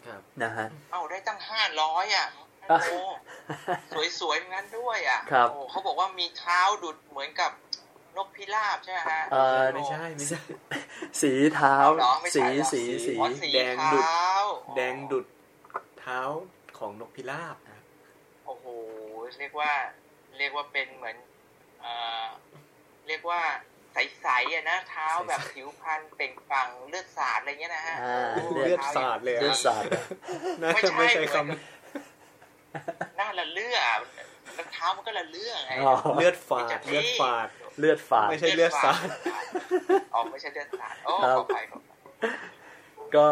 [0.06, 2.28] ครับนะฮะ เอ้าได้ตั้งห้าร้อยอะ
[2.70, 7.50] อะโอ้สวยๆงั้นด้วยอะ ครับโอ้เขาบอกว่ามีเท้าดุดเหมือนกับ
[8.16, 10.40] นกพิราบใช่ไหมฮะเอ่อไม่ใช่ไม่ใช่
[11.20, 14.29] สีเท้าเหรอไม่ใช่สีเหรอสีสีอ๋อสีแดงดุดเท้า
[14.77, 15.27] แดงดุด
[16.01, 16.20] เท้า
[16.79, 17.85] ของนกพิราบนะครับ
[18.46, 18.64] โอ้โห
[19.38, 19.73] เรียกว่า
[20.38, 21.16] เรียกว่าเป็นเหมือน
[21.81, 21.92] เอ่
[22.23, 22.27] อ
[23.09, 23.40] เรียกว่า
[23.92, 30.03] ใสๆอะนะเท้าแบบผิวพรรณเปล่งปลั่งเลือดสาดอะไรเงี้ยนะฮะอ่าโอ้เลือดสาดเลยเลือดอะสาดอะ
[30.62, 31.61] น่าไม่จะใช่ไม่ใช่เหมือนค
[33.16, 33.79] หน้าละเลื่อ
[34.59, 37.49] รองเท้ามันก็ละเลื่อไงอ๋อเลือดฝาจะดที่เลือดฝาด
[37.81, 39.01] เลือดฝาดไม่ใช่เลือดสาด
[40.14, 41.99] อ๋อไม่ใช่เลือดสาดโอ้ครับขออภัยขออภัย
[43.14, 43.27] ก็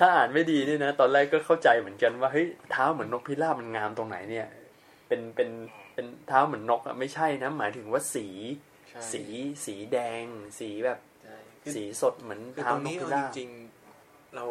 [0.00, 4.48] ถ้าอ่านไม่ดีนี่นะตอนแรกก็เข้าใจเหมือนกันว่าเฮ้ยเท้าเหมือนนกพิราบมันงามตรงไหนเนี่ย
[5.08, 5.50] เป็นเป็น
[5.94, 8.26] เป็นเท้าเหมือนนกอะไม่ใช่นะหมายถึงว่าสี
[8.88, 9.22] ใช่สี
[9.66, 10.24] สีแดง
[10.58, 14.46] สีแบบใช่คือสีสดเหมือนคือเท้าตรงนกนี้พิเอาราจบริงๆเรา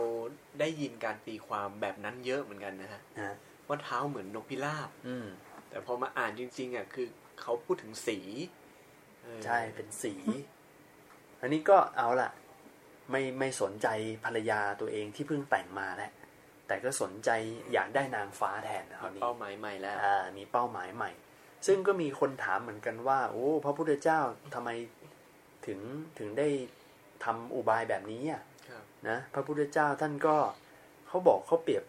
[0.60, 3.36] ได้ยินการตีความแบบนั้นเยอะเหมือนกันนะฮะนะ
[3.68, 5.28] ว่าเท้าเหมือนนกพิราบอืม
[5.70, 7.08] แต่พอมาอ่านจริง ๆอะคือ
[7.42, 8.59] เขาพูดถึงสีเออ
[9.46, 10.14] ใช่เป็นสี
[11.42, 12.30] อันนี้ก็เอาล่ะ
[13.12, 13.88] ไม่ไม่สนใจ
[14.26, 16.12] ภรรยาตัวเองที่เพิ่งแต่งมาแล้ว
[16.68, 17.30] แต่ก็สนใจ
[17.74, 21.12] อยากได้นางฟ้าแทนคราวนี้เป้าหมายใหม่แล้วอ่ามีเป้าหมายใหม่
[21.68, 24.20] ซึ่งก็มีคนถามเหมือนกันว่า โอ้พระพุทธเจ้า
[24.56, 24.70] ทำไม
[25.66, 25.80] ถึง
[26.18, 26.48] ถึงได้
[27.24, 30.36] ทำอุบายแบบนี้อะครับนะพระพุทธเจ้าท่านก็
[31.08, 31.84] เขาบอกเขาเปรียบ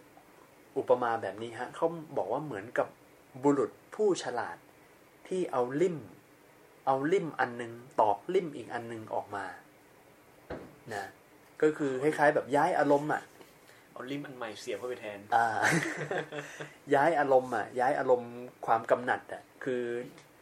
[0.78, 2.88] อุปมาแบบนี้ฮะเขาบอกว่าเหมือนกับ
[3.42, 4.56] บุรุษผู้ฉลาด
[5.28, 5.96] ที่เอาลิ่ม
[6.86, 9.44] เอาลิ่มอันหนึงตอกลิ่มอีกอันหนึงออกมา
[10.94, 11.04] นะ
[11.62, 13.22] ก็คือคล้ายๆ แบบย้ายอารมณ์อะ
[13.92, 15.46] เอาลิมอันใหม่เสียบเข้าไปแทนอ่า
[16.94, 18.32] ย้ายอารมณ์อะ ย้ายอารมณ์
[18.66, 19.82] ความกำหนัดอะคือ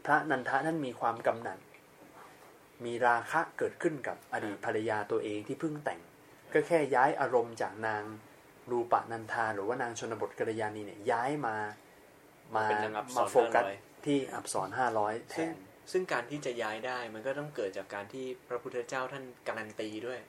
[0.04, 1.58] พระนันทะท่านมีความกำหนัด
[2.84, 6.00] มีราคะเกิดขึ้นกับอดีตภรรยาตัวเองที่เพิ่งแต่ง
[6.52, 8.02] ก็แค่ย้ายอารมณ์จากนาง
[8.70, 11.56] รูปนันทาหรือว่านางชนบทกัลยาณีเนี่ยย้ายมา
[12.56, 15.52] มาเป็นนางอับสรมาโฟกัส500ที่อับสรห้าร้อยแทซึ่งน
[15.92, 20.20] ซึ่งการที่จะย้ายได้มันก็ต้องเกิดจากการที่พระพุทธเจ้าท่านการันตีด้วย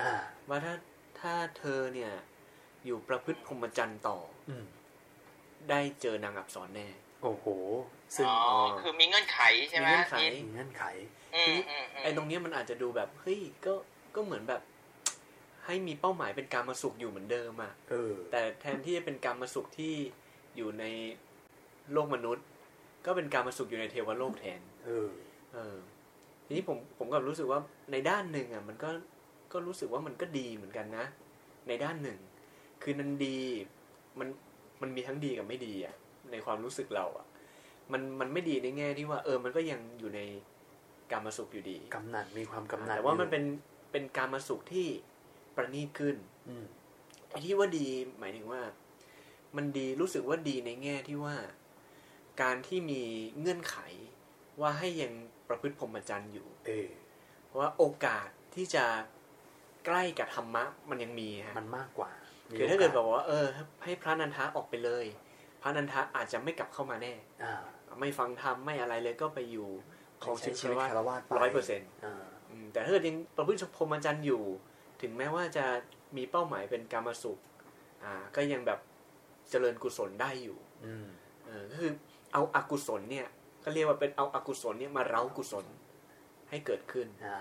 [0.00, 0.12] อ่า
[0.48, 0.74] ว่าถ้า
[1.20, 2.12] ถ้าเธอเนี่ย
[2.86, 4.64] อยู่ประพฤติพรหมจรรย์ต่ออืม
[5.70, 6.88] ได้เจอนางอับสรแน่
[7.22, 7.46] โอ้โห
[8.16, 9.40] ซึ่งอ๋อคือมีเงื่อนไข
[9.70, 10.84] ใช่ไหมมีเงื่อนไขที่มีเงื่อนไข
[11.34, 13.74] อืมอืมอืมไอ้ตรงเนี้ยมันอาจจะดูแบบเฮ้ยก็
[14.14, 14.62] ก็เหมือนแบบ
[15.66, 19.94] ให้มีเป้าหมายเป็นการมาสุขอยู่เหมือนเดิมอะเออแต่แทนที่จะเป็นการมาสุขที่
[20.56, 20.84] อยู่ใน
[21.92, 22.46] โลกมนุษย์
[23.06, 25.08] ก็เป็นการมาสุขอยู่ในเทวโลกแทน เออ
[25.54, 25.76] เออ
[26.46, 27.60] ทีนี้ผมผมก็รู้สึกว่า
[27.92, 28.90] ในด้านหนึ่งอะ มันก็
[29.52, 31.04] ก็รู้สึกว่ามันก็ดีเหมือนกันนะ
[31.68, 32.18] ในด้านหนึ่ง
[32.82, 33.38] คือนันดี
[34.18, 34.28] มัน
[34.82, 35.94] มันมีทั้งดีกับไม่ดีอะ
[36.32, 37.26] ในความรู้สึกเราอะ
[37.92, 40.20] มันมันไม่ดีในแง่ที่ว่า เออ มันก็ยังอยู่ใน
[41.12, 43.44] การมาสุขอยู่ดีกำหนัดมีความกำหนัดแต่ว่าอยู่มันเป็น
[43.92, 44.86] เป็นการมาสุขที่
[45.56, 46.16] ประณีตขึ้น
[46.48, 46.66] อืม
[47.28, 47.86] ไอ้ที่ว่าดี
[48.18, 48.60] หมายถึงว่า
[49.56, 51.36] มันดีรู้สึกว่าดีในแง่ที่ว่า
[52.42, 53.02] การที่มี
[53.38, 53.76] เงื่อนไข
[54.60, 55.12] ว่าให้ยัง
[55.48, 56.88] ประพฤติพรหมจรรย์อยู่เออ
[57.46, 58.84] เพราะว่าโอกาสที่จะ
[59.86, 62.10] ใกล้กับธรรมะมันยังมีฮะมันมากกว่า
[62.50, 63.46] มีคือถ้าเกิดโบอกว่า เออ
[63.84, 65.04] ให้พระนันทะออกไปเลย
[65.62, 67.54] พระนันทะอาจจะไม่กลับเข้ามาแน่อ่า
[68.00, 69.68] ไม่ฟังธรรมไม่อะไรเลยก็ไปอยู่
[70.24, 72.24] ของใช้ชีชีวิตวิตคารวาสไปร้อยเปอร์เซ็นต์อ่า
[72.72, 74.42] แต่ถ้าเกิดยังประพฤติพรหมจรรย์อยู่
[75.02, 75.64] ถึงแม้ว่าจะ
[76.16, 77.38] มีเป้าหมายเป็นการมาสุข
[78.04, 78.80] อ่า ก็ยังแบบ
[79.50, 81.06] เจริญกุศลได้อยู่ อืม
[81.44, 81.92] เออก็คือ
[82.32, 83.28] เอาอากุศลเนี่ย
[83.68, 85.64] ก็เรียกว่าเป็นเอาอากุศลเนี่ยมาเร้ากุศล
[86.50, 87.36] ให้เกิดขึ้นอ่า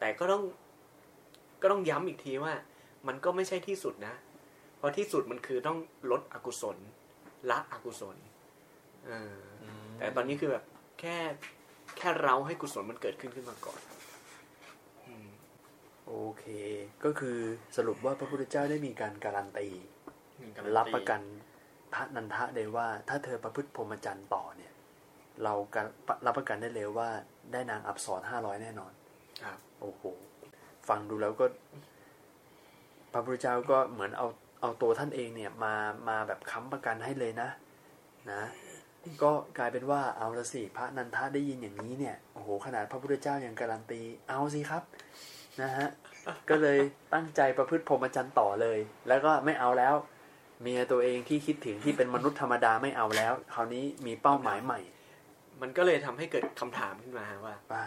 [0.00, 0.42] แต่ก็ต้อง
[1.62, 2.54] ก็ต้องย้ำอีกทีว่า
[3.06, 4.14] มันก็ไม่ใช่ที่สุดนะ
[4.76, 5.78] เพราะที่สุดมันคือต้อง
[6.10, 6.76] ลดอกุศล
[7.50, 8.16] ละอกุศล
[9.06, 9.36] เออ
[9.98, 10.64] แต่ตอนนี้คือแบบ
[11.00, 11.16] แค่
[11.96, 13.80] แค่เราให้กุศลมันเกิดขึ้นขึ้นมาก่อน
[15.06, 15.28] อืม
[16.06, 16.44] โอเค
[17.04, 17.38] ก็คือ
[17.76, 19.68] สรุปว่าพระพุทธเจ้าได้มีการการันตี
[20.56, 21.20] การันตีรับประกัน
[21.94, 24.73] พระนันทะเลยว่า ถ้าเธอประพฤติพรหมจรรย์ต่อเนี่ย
[25.42, 25.86] เราการ
[26.26, 27.08] รับประกันได้เลยว่า
[27.52, 28.92] ได้นางอับสรห้าร้อยแน่นอน
[29.44, 30.02] ครับ โอ้โห
[30.88, 31.46] ฟังดูแล้วก็
[33.12, 34.26] พระพุทธเจ้าก็เหมือนเอา
[34.60, 35.74] เอาตัวท่านเองเนี่ย มา
[36.08, 37.48] มาแบบค้ำประกันให้เลยนะ
[38.32, 38.42] นะ
[39.22, 44.82] ก็กลายเป็นว่าเอาละสิพระนันทะได้ยินอย่างนี้เนี่ยโอ้โหขนาดพระพุทธเจ้ายังการันตี เอาสิครับ
[45.62, 45.88] นะฮะ
[46.50, 46.78] ก็เลย
[47.14, 49.94] ตั้งใจประพฤติพรหมจรรย์ต่อเลย แล้วก็ไม่เอาแล้ว
[50.62, 54.80] เมียตัวเองที่คิดถึงที่เป็นมนุษย์ธรรมดาไม่เอาแล้วคราวนี้มีเป้าหมายใหม่
[55.62, 57.84] มันก็เลยทำให้เกิดคำถามขึ้นมาว่าว่า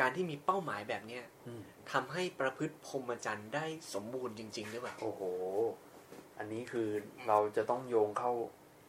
[0.00, 3.64] การที่มีเป้าหมายแบบเนี้ยอืมทำให้ประพฤติพรหมจรรย์ได้
[3.94, 5.22] สมบูรณ์จริง ๆ หรือเปล่า โอ้โห
[6.38, 6.88] อันนี้คือ
[7.28, 8.32] เราจะต้องโยงเข้า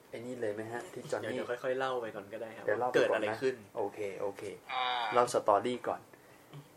[0.09, 6.01] ไอ้นี่เลยไหมฮะ ที่จอห์นเดี๋ยวนี่เดี๋ยวค่อยๆเล่าไปก่อนก็ได้ครับเดี๋ยวเล่าว่าไปเกิดก่อนอะไรนะขึ้น โอเคโอเคอ่าเล่าสตอรี่ก่อน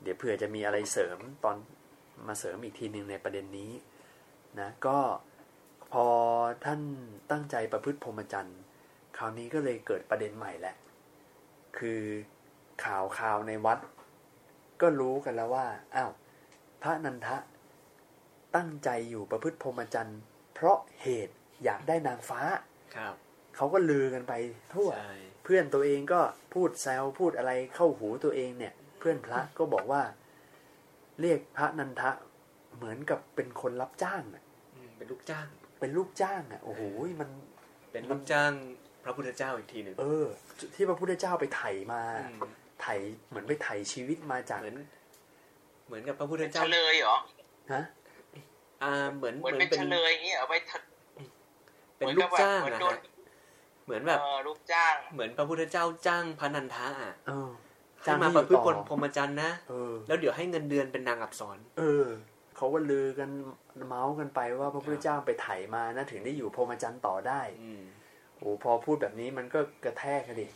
[0.02, 1.56] เดี๋ยวเผื่อจะมีอะไรเสริมตอน
[2.26, 3.72] มาเสริมอีกทีหนึ่งในประเด็นนี้
[4.60, 4.98] นะก็
[5.92, 6.06] พอ
[6.64, 6.80] ท่าน
[7.30, 8.60] ตั้งใจประพฤติพรหมจรรย์
[9.16, 10.74] คราวนี้ก็เลยเกิดประเด็นใหม่แหละ
[11.78, 12.00] คือ
[12.84, 13.78] ข่าวข่าวในวัด
[14.80, 16.10] ก็รู้กันแล้วว่าอ้าว
[16.82, 17.36] พระนันทะ
[18.56, 20.20] ตั้งใจอยู่ประพฤติพรหมจรรย์
[20.54, 21.34] เพราะเหตุ
[21.64, 22.40] อยากได้นางฟ้า
[22.96, 23.14] ครับ
[23.56, 24.32] เขาก็ลือกันไป
[24.74, 26.20] ทั่วใช่เพื่อนตัวเองก็
[26.54, 30.02] พูดแซวพูดอะไรเข้าหูตัวเองเนี่ย เพื่อนพระก็บอกว่า
[31.20, 32.10] เรียกพระนันทะ
[32.76, 35.46] เหมือนกับเป็นคนรับจ้างน่ะอืมเป็นลูกจ้าง
[35.80, 36.82] เป็นลูกจ้างอะโอ้โห
[37.20, 37.30] มัน
[37.92, 38.52] เป็นลูกจ้าง
[39.04, 40.26] พระพุทธเจ้าอีกทีหนึ่งเออ
[40.74, 42.02] ที่พระพุทธเจ้าไปไถ่มา
[42.40, 42.42] ม
[42.82, 42.94] ไถ่
[43.28, 44.76] เหมือนไปไถ่ชีวิตมาจาก เหมือน
[45.86, 47.16] เหมือนกับพระพุทธเฉเจ้าลยเหรอ
[47.72, 47.82] ฮะ
[48.82, 50.78] อ่าเหมือนเหมือนเป็นเฉลยอย่างเงี้ยเอาไปทะ
[51.98, 53.00] เป็นลูกจ้างเหมือนนะโดนฮะ
[53.84, 57.50] เหมือนแบบเออลูกจ้าง เหมือนพระพุทธเจ้าจ้างพระนันทะอะเออ
[58.02, 62.06] ให้มาประพฤติให้บอยู่นพรหมจรรย์นะเออแล้วเดี๋ยวให้เงินเดือนเป็นนางอับสรเออ
[62.56, 63.30] เขาก็ลือกัน
[63.86, 67.82] เมาส์กันไปว่าพระพุทธเจ้าไปไถ่มานะถึงได้อยู่พรหมจรรย์ต่อได้อืม
[68.38, 70.48] โอ้พอพูดแบบนี้มันก็กระแทกกันดิ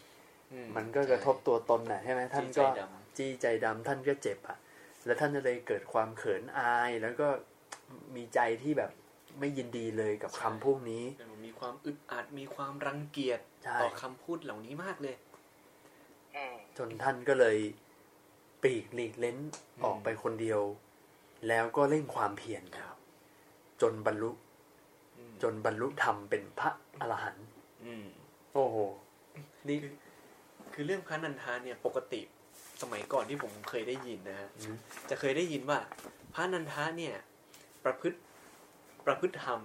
[0.52, 4.56] อืมันก็กระทบตัวตนน่ะใช่ไหมท่านก็จี้ใจดำจี้ใจดำท่านก็เจ็บอะ
[5.06, 7.28] แล้วท่านก็เลยเกิดความเขินอายแล้วก็
[8.16, 8.90] มีใจที่แบบ
[9.40, 11.04] ไม่ยินดีเลยกับคำพวกนี้
[11.46, 15.16] มีความอึดอัดมีความรังเกียจใช่ต่อคำพูดเหล่านี้มากเลย
[16.36, 17.58] อืมจนท่านก็เลย
[18.62, 20.60] ปลีกหลีกเล้นอืมออกไปคนเดียว
[21.48, 22.96] แล้วก็เร่งความเพียรครับ
[23.82, 24.30] จนบรรลุ
[25.18, 27.46] อืมจนบรรลุธรรมเป็นพระอรหันต์
[27.84, 28.04] อืม
[28.54, 28.76] โอ้โห
[29.68, 29.78] นี่
[30.74, 32.20] คือเรื่องพระนันทาเนี่ยปกติ
[32.82, 34.76] สมัยก่อนที่ผมเคยได้ยินนะฮะอืม
[35.10, 35.78] จะเคยได้ยินว่า
[36.34, 37.14] พระนันทาเนี่ย
[37.84, 38.18] ประพฤติ
[39.06, 39.60] ประพฤติธรรม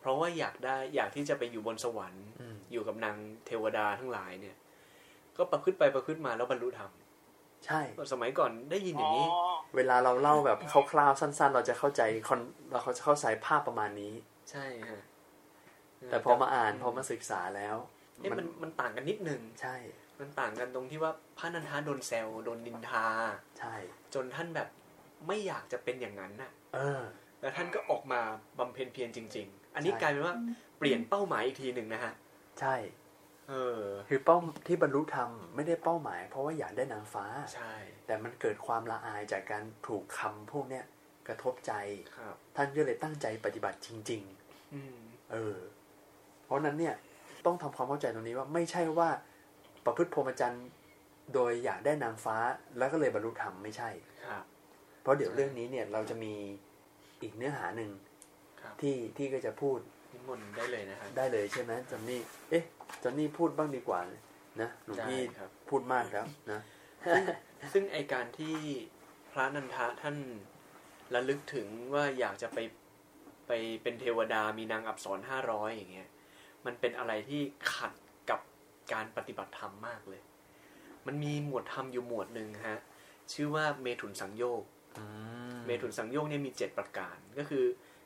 [0.00, 4.56] เพราะว่าอยากได้อยากที่จะไปอยู่บนสวรรค์อืมอยู่กับนางเทวดาทั้งหลายเนี่ย
[5.36, 6.90] ก็ประพฤติไปประพฤติมาแล้วบรรลุธรรม
[7.66, 7.80] ใช่
[8.12, 10.58] สมัยก่อนได้ยินอย่างนี้อ๋อเวลาเราเล่าแบบ
[10.90, 14.12] คร่าวๆสั้น ๆ เราจะเข้าใจคอนเราเข้าใจภาพประมาณนี้
[14.50, 15.02] ใช่ฮะ
[16.10, 17.76] แต่พอมาอ่านพอมาศึกษาแล้ว
[18.16, 19.76] เอ๊ะมันมันต่างกันนิดนึงใช่
[20.20, 23.06] มันต่างกันตรงที่ว่าพระนันทาโดนแซวโดนนินทา
[23.58, 23.74] ใช่
[24.14, 24.68] จนท่านแบบ
[25.26, 27.02] ไม่อยากจะเป็นอย่างนั้นน่ะ เออ
[27.40, 28.20] แล้วท่านก็ออกมา
[28.58, 30.34] บำเพ็ญเพียรจริง ๆ อันนี้ใช่กลายเป็นว่า
[30.78, 32.12] เปลี่ยนเป้าหมายอีกทีหนึ่งนะฮะ
[32.60, 32.74] ใช่
[33.48, 37.74] เออ คือเป้าที่บรรลุธรรมไม่ได้เป้าหมาย เพราะว่าอยากได้นางฟ้า ใช่
[38.06, 40.84] แต่มันเกิดความละอายจากการถูกคำพวกเนี้ย
[41.28, 41.72] กระทบใจ
[42.16, 44.22] ครับ ท่านก็เลยตั้งใจปฏิบัติจริง
[44.74, 45.58] อืมๆเออ
[46.44, 46.94] เพราะฉะนั้นเนี่ย
[47.46, 49.08] ต้องทำความเข้าใจตรงนี้ว่าไม่ใช่ว่า
[49.84, 50.66] ประพฤติพรหมจรรย์
[51.34, 52.36] โดยอยากได้นางฟ้า
[52.78, 53.90] แล้วก็เลยบรรลุธรรมไม่ใช่
[54.26, 54.44] ครับ
[55.02, 56.34] เพราะเดี๋ยวเรื่องนี้เนี่ยเราจะมี
[57.22, 57.90] อีกเนื้อหาหนึ่ง
[58.60, 59.78] ครับที่ที่ก็จะพูด
[60.12, 62.64] นิมนต์ได้เลยนะฮะได้เลยใช่ไหมจอนนี่เอ๊ะ
[63.02, 64.00] จอนนี่พูดบ้างดีกว่า
[64.60, 66.60] นะหลวงพี่ได้ครับพูดมากแล้วนะ
[67.72, 68.56] ซึ่งไอการที่
[69.32, 70.16] พระนันทะท่าน
[71.14, 72.58] ระลึกถึงว่าอยากจะไป
[73.46, 73.52] ไป
[73.82, 76.08] เป็นเทวดามีนางอับสรห้าร้อยอย่างเงี้ย
[76.66, 77.42] มันเป็นอะไรที่
[77.74, 77.92] ขัด
[78.30, 78.40] กับ
[78.92, 80.22] การปฏิบัติธรรมมากเลย
[81.06, 82.80] มันมีหมวดธรรมอยู่หมวดหนึ่งฮะ
[83.32, 84.62] ชื่อว่าเมถุนสังโยก
[85.66, 87.64] เมถุนสังโยกเนี่ยมีเจ็ดประการ ก็คือ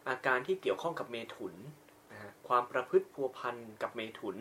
[0.08, 1.54] อาการที่เกี่ยวข้องกับเมถุน
[2.12, 4.36] นะฮะความประพฤติพัวพันกับเมถุน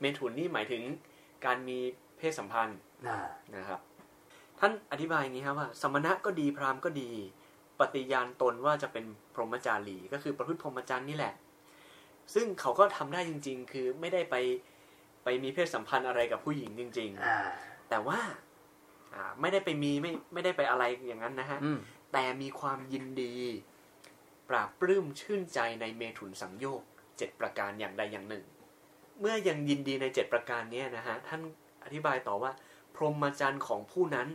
[0.00, 0.82] เมถุนนี่หมายถึง
[1.46, 1.78] การมี
[2.18, 3.18] เพศสัมพันธ์น่า
[3.56, 3.80] นะครับ
[4.60, 7.10] ท่านอธิบายอย่างนี้ครับว่า สมณะก็ดีพราหมณ์ก็ดี
[7.80, 11.34] ปฏิญาณตนว่าจะเป็นพรหมจารีก็คือประพฤติพรหมจรรย์นี่แหละ
[12.34, 14.36] ซึ่งเขาก็ทำได้จริง ๆ คือไม่ได้ไป
[15.24, 18.20] ไปมีเพศสัมพันธ์อะไรกับผู้หญิงจริงอ่าๆแต่ว่า
[19.14, 21.78] อ่าไม่ได้ไปมีไม่ไม่ได้ไปอะไรอย่างนั้นนะฮะอืม
[22.12, 23.34] แต่มีความยินดี
[24.48, 26.82] ปราบปลื้มชื่นใจในเมถุนสังโยก
[27.18, 28.44] เจ็ดประการอย่างใดอย่างหนึ่ง
[29.20, 31.40] เมื่อยังยินดีในเจ็ดประการเนี้ยนะฮะ ท่าน
[31.84, 32.52] อธิบายต่อว่า
[32.94, 34.28] พรหมจรรย์ของผู้นั้น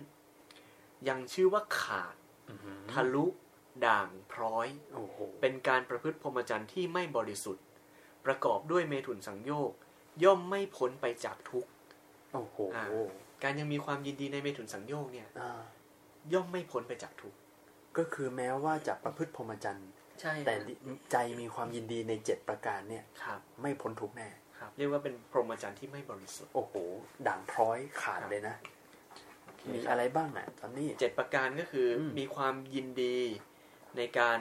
[1.09, 2.15] ยังชื่อว่าขาด
[2.49, 3.25] อื้อหือทะลุ
[3.85, 7.63] ด่างพร้อยโอ้โหเป็นการประพฤติพรหมจรรย์ที่ไม่บริสุทธิ์
[8.25, 9.71] ประกอบด้วยเมถุนสังโยก
[10.23, 11.69] ย่อมไม่พ้นไปจากทุกข์
[12.33, 12.85] โอ้โหอ่า
[13.43, 15.61] การยังมีความยินดีในเมถุนสังโยกเนี่ยอ่า
[16.33, 17.37] ย่อมไม่พ้นไปจากทุกข์
[17.97, 19.89] ก็คือแม้ว่าจะประพฤติพรหมจรรย์
[20.21, 20.55] ใช่แต่
[21.11, 24.29] ใจมีความยินดีในเจ็ดประการเนี่ยครับไม่พ้นทุกข์แน่
[24.59, 26.73] ครับเรียกว่าเป็นพรหมจรรย์ที่ไม่บริสุทธิ์โอ้โห
[27.27, 28.55] ด่างพร้อยขาดเลยนะ
[29.73, 33.17] มีอะไรบ้างอะตอนนี้เจ็ดประการก็คืออมมีความยินดี
[33.97, 34.39] ในการ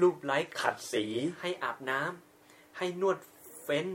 [0.00, 2.27] รูปไล้ขัดสีขัดสีให้อาบน้ำ
[2.78, 3.18] ให้นวด
[3.62, 3.86] เฟ้น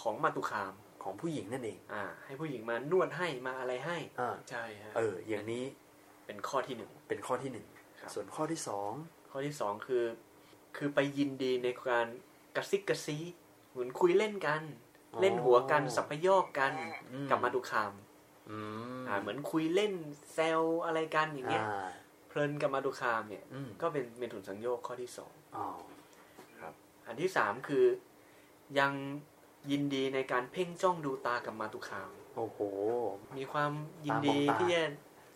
[0.00, 5.64] ของมาตุคามของผู้หญิงนั่นเอง อ่า ให้ผู้หญิงมานวดให้มาอะไรให้อ่าใช่ฮะเออ อย่างนี้
[6.26, 7.66] เป็นข้อที่หนึ่งเป็นข้อที่หนึ่ง
[8.00, 8.92] ครับส่วนข้อที่สอง
[9.30, 10.04] ข้อที่สองคือ
[10.76, 12.06] คือไปยินดีในการ
[12.56, 13.18] กระซิกกระซี
[13.70, 14.62] เหมือนคุยเล่นกัน
[15.20, 16.72] เล่นหัวกันสัพพยอกกัน
[17.12, 17.92] อืกับมาตุคาม
[18.50, 18.56] อื
[19.00, 19.92] มอ่า เหมือนคุยเล่น
[20.34, 21.88] แซวอะไรกันอย่างเงี้ยอ่า
[22.28, 25.66] เพลินกับมาตุคามเนี่ยอืมก็เป็นเมถุนสังโยกข้อที่สองอ๋อ
[27.06, 27.84] อันที่สามคือ
[28.78, 28.92] ยัง
[29.70, 32.58] ยินดีในการเพ่งจ้องดูตากับมาตุคาม โอ้โห
[33.38, 33.72] มีความ
[34.06, 34.84] ยินดีตามองตาที่จะ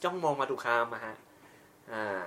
[0.03, 1.17] จ้องมองมาตุคามอะฮะ
[1.93, 2.21] อ่า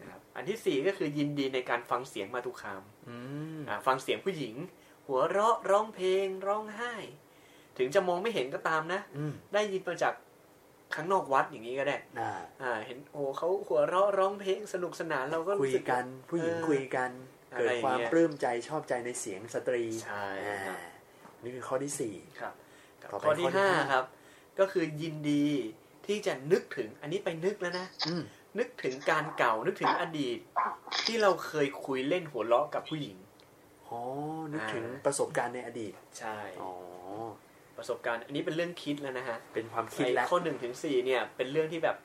[0.00, 3.16] นะครับอันที่สี่ก็คือยินดีในการฟังเสียงมาตุคามอื
[3.58, 4.54] มอ่าฟังเสียงผู้หญิง
[5.06, 6.94] หัวเราะร้องเพลงร้องไห้
[7.78, 10.14] ถึงจะมองไม่เห็นก็ตามนะอืมได้ยินมาจาก
[10.94, 20.78] ข้างนอกวัดอย่างนี้ก็ได้อ่าอ่า เห็นโอ้เขาหัวเราะร้องเพลงสนุกสนานเราก็คุรู้ยสึกกัน ผู้หญิงเออคุยกันอะไร เกิดความอย่างเงี้ยปลื้มใจชอบใจในเสียงสตรีใช่อ่าครับ
[21.44, 22.54] นี่คือข้อที่สี่ครับ
[23.02, 24.04] ครับต่อไปข้อที่ข้อที่ห้าห้าครับ
[24.58, 25.44] ก็คือยินดี
[26.06, 28.22] ที่จะนึกถึง อันนี้ไปนึกแล้วนะอืม
[28.58, 30.38] นึกถึงการเก่านึกถึงอดีต
[31.04, 33.16] ที่เราเคยคุยเล่นหัวเราะกับผู้หญิง
[33.88, 34.00] อ๋อ
[34.52, 36.72] นึกถึงอ่าประสบการณ์ในอดีต ใช่อ๋อ
[37.76, 41.96] ประสบการณ์ อันนี้เป็นเรื่องคิดแล้วนะฮะเป็นความคิดไอ้แล้วข้อหนึ่งถึงสี่เนี่ย เป็นเรื่องที่แบบ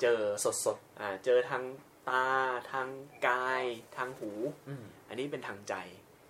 [0.00, 1.62] เจอสดสดอ่าเจอทาง
[2.08, 2.26] ตา
[2.70, 2.88] ทาง
[3.26, 3.64] กาย
[3.96, 5.74] ทางหูๆอืมอันนี้เป็นทางใจ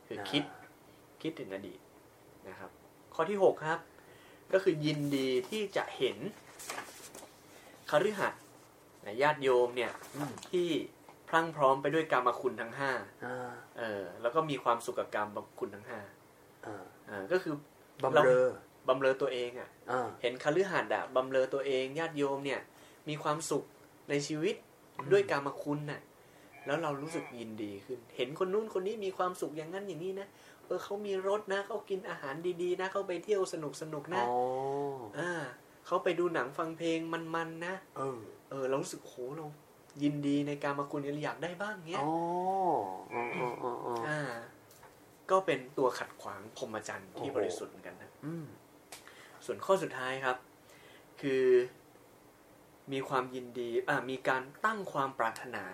[0.07, 0.43] คืออ่าคิด
[1.23, 1.79] คิดถึงอดีต
[2.49, 2.71] นะครับ
[3.15, 3.79] ข้อที่หกครับ
[4.53, 6.17] ก็คือยินดีที่จะเห็น
[7.91, 8.43] คฤหัสถ์
[9.05, 10.69] นะญาติโยมเนี่ยอืมที่
[11.29, 12.91] พรั่งพร้อมไปด้วยกรรมคุณทั้งห้า
[13.25, 16.01] อ่าเออ แล้วก็มีความสุขกับกรรมคุณทั้งห้า
[16.67, 17.55] อ่าอ่าก็คือ
[18.05, 18.47] บำเรอ
[18.89, 22.61] บำเรอตัวเองอะอ่าเห็นคฤหัสถ์อะบำเรอตัวเองญาติโยมเนี่ย
[23.09, 23.65] มีความสุข
[24.11, 24.55] ในชีวิต
[25.13, 26.01] ด้วยกรรมคุณน่ะ
[26.67, 30.29] แล้วเรารู้สึกยินดีขึ้น เห็นคนนู้นคนนี้มีความสุขอย่างนั้นอย่างนี้นะ
[30.67, 34.37] เออเขามีรถนะเขากินอาหารดีๆ นะเขาไปเที่ยวสนุกสนุกๆนะอ๋อ
[35.19, 35.33] อ่า
[35.87, 36.99] เขาไปดูหนังฟังเพลง
[37.35, 39.47] มันๆนะเออ เออ เรารู้สึกโหเรา
[40.03, 42.13] ยินดีในการมาคุณอยากได้บ้างเงี้ยอ๋อ
[43.13, 44.21] อ๋ออ๋ออ๋ออ๋ออ่า
[45.31, 48.45] ก็เป็นตัวขัดขวางพรหมจรรย์ที่โอ้โหบริสุทธิ์เหมือนกันนะอืม
[49.45, 50.37] ส่วนข้อสุดท้ายครับ
[51.21, 51.45] คือ
[52.93, 55.65] มีความยินดีอ่ามีการตั้งความปรารถนา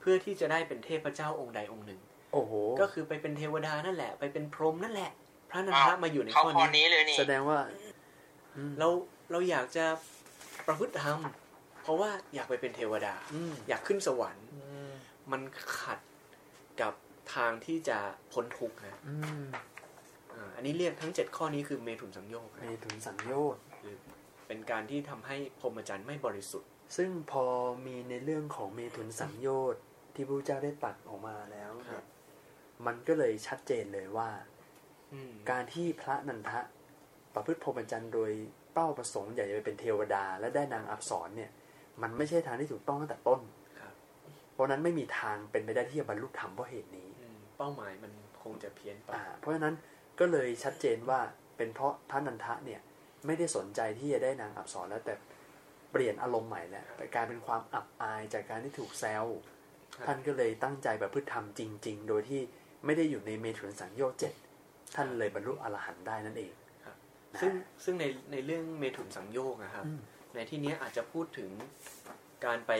[0.00, 2.00] เพื่อที่จะได้เป็นเทพเจ้าองค์ใดองค์หนึ่ง
[2.32, 5.10] โอ้โห ก็คือไปเป็นเทวดานั่นแหละ ไปเป็นพรหมนั่นแหละ
[5.50, 7.58] พระนันอ้าวทะมาอยู่ในเข้าข้อข้อนี้นี้เลยนี่แสดงว่า
[8.56, 8.88] อืมเรา
[9.30, 9.84] เราอยากจะ
[10.66, 11.18] ประพฤติธรรม
[11.82, 14.48] เพราะว่าอยากไปเป็นเทวดาอืมอยากขึ้นสวรรค์
[15.32, 15.40] มัน
[15.80, 15.98] ขัด
[16.80, 16.92] กับ
[17.34, 17.98] ทางที่จะ
[18.32, 19.44] พ้นทุกข์นะอืม
[20.32, 23.75] อ่าอันนี้เรียกทั้งเจ็ดข้อนี้คือเมถุนสังโยชน์เมถุนสังโยชน์คือ
[24.46, 27.44] เป็นการที่ทำให้พรหมจรรย์ไม่บริสุทธิ์ ซึ่งพอ
[27.86, 29.82] มีในเรื่องของเมถุนสังโยชน์
[30.14, 32.04] ที่พระเจ้าได้ตัดออกมาแล้วครัเนี่บย
[32.86, 34.30] มันก็เลยชัดเจนเลยว่า
[35.12, 36.60] อืมการที่พระนันทะ
[37.34, 38.30] ประพฤติพรหมจรรย์โดย
[38.72, 41.50] เป้าประสงค์อยากจะไปเป็นเทวดา และได้นางอับสรเนี่ย
[42.02, 43.40] มันไม่ใช่ทางที่ถูกต้องตั้งแต่ต้น
[43.80, 43.94] ครับ
[44.52, 49.74] เพราะฉะนั้นไม่มีทางเป็นไปได้ที่จะบรรลุธรรมเพราะเหตุนี้อืมเป้าหมายมันคงจะเพี้ยนไปอ่าเพราะฉะนั้น
[50.18, 51.20] ก็เลยชัดเจนว่า
[51.56, 52.80] เป็นเพราะพระนันทะเนี่ย
[53.26, 55.14] ไม่ได้สนใจที่จะได้นางอับสรแล้วแต่
[55.92, 59.24] เปลี่ยนอารมณ์ใหม่แล้วแต่กลายเป็นความอับอายจากการที่ถูกแซว
[59.94, 62.40] ครับท่านก็เลยตั้งใจประพฤติธรรมจริง ๆ โดยที่
[62.84, 64.34] ไม่ได้อยู่ในเมถุนสังโยชน์เจ็ด
[64.94, 66.52] ท่านเลยบรรลุอรหันต์ได้นั่นเอง
[66.84, 66.96] ครับ
[67.34, 67.52] นะซึ่ง
[67.84, 70.00] ซึ่งในในเรื่องเมถุนสังโยกนะครับอืม
[70.34, 71.50] ในที่เนี้ยอาจจะพูดถึง
[72.44, 72.72] การไป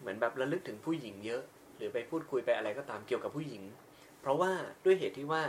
[0.00, 1.42] เหมือนแบบระลึกถึงผู้หญิงเยอะ
[1.76, 3.62] หรือไปพูดคุยไปอะไรก็ตามเกี่ยวกับผู้หญิง
[4.20, 4.52] เพราะว่า
[4.84, 5.42] ด้วยเหตุที่ว่า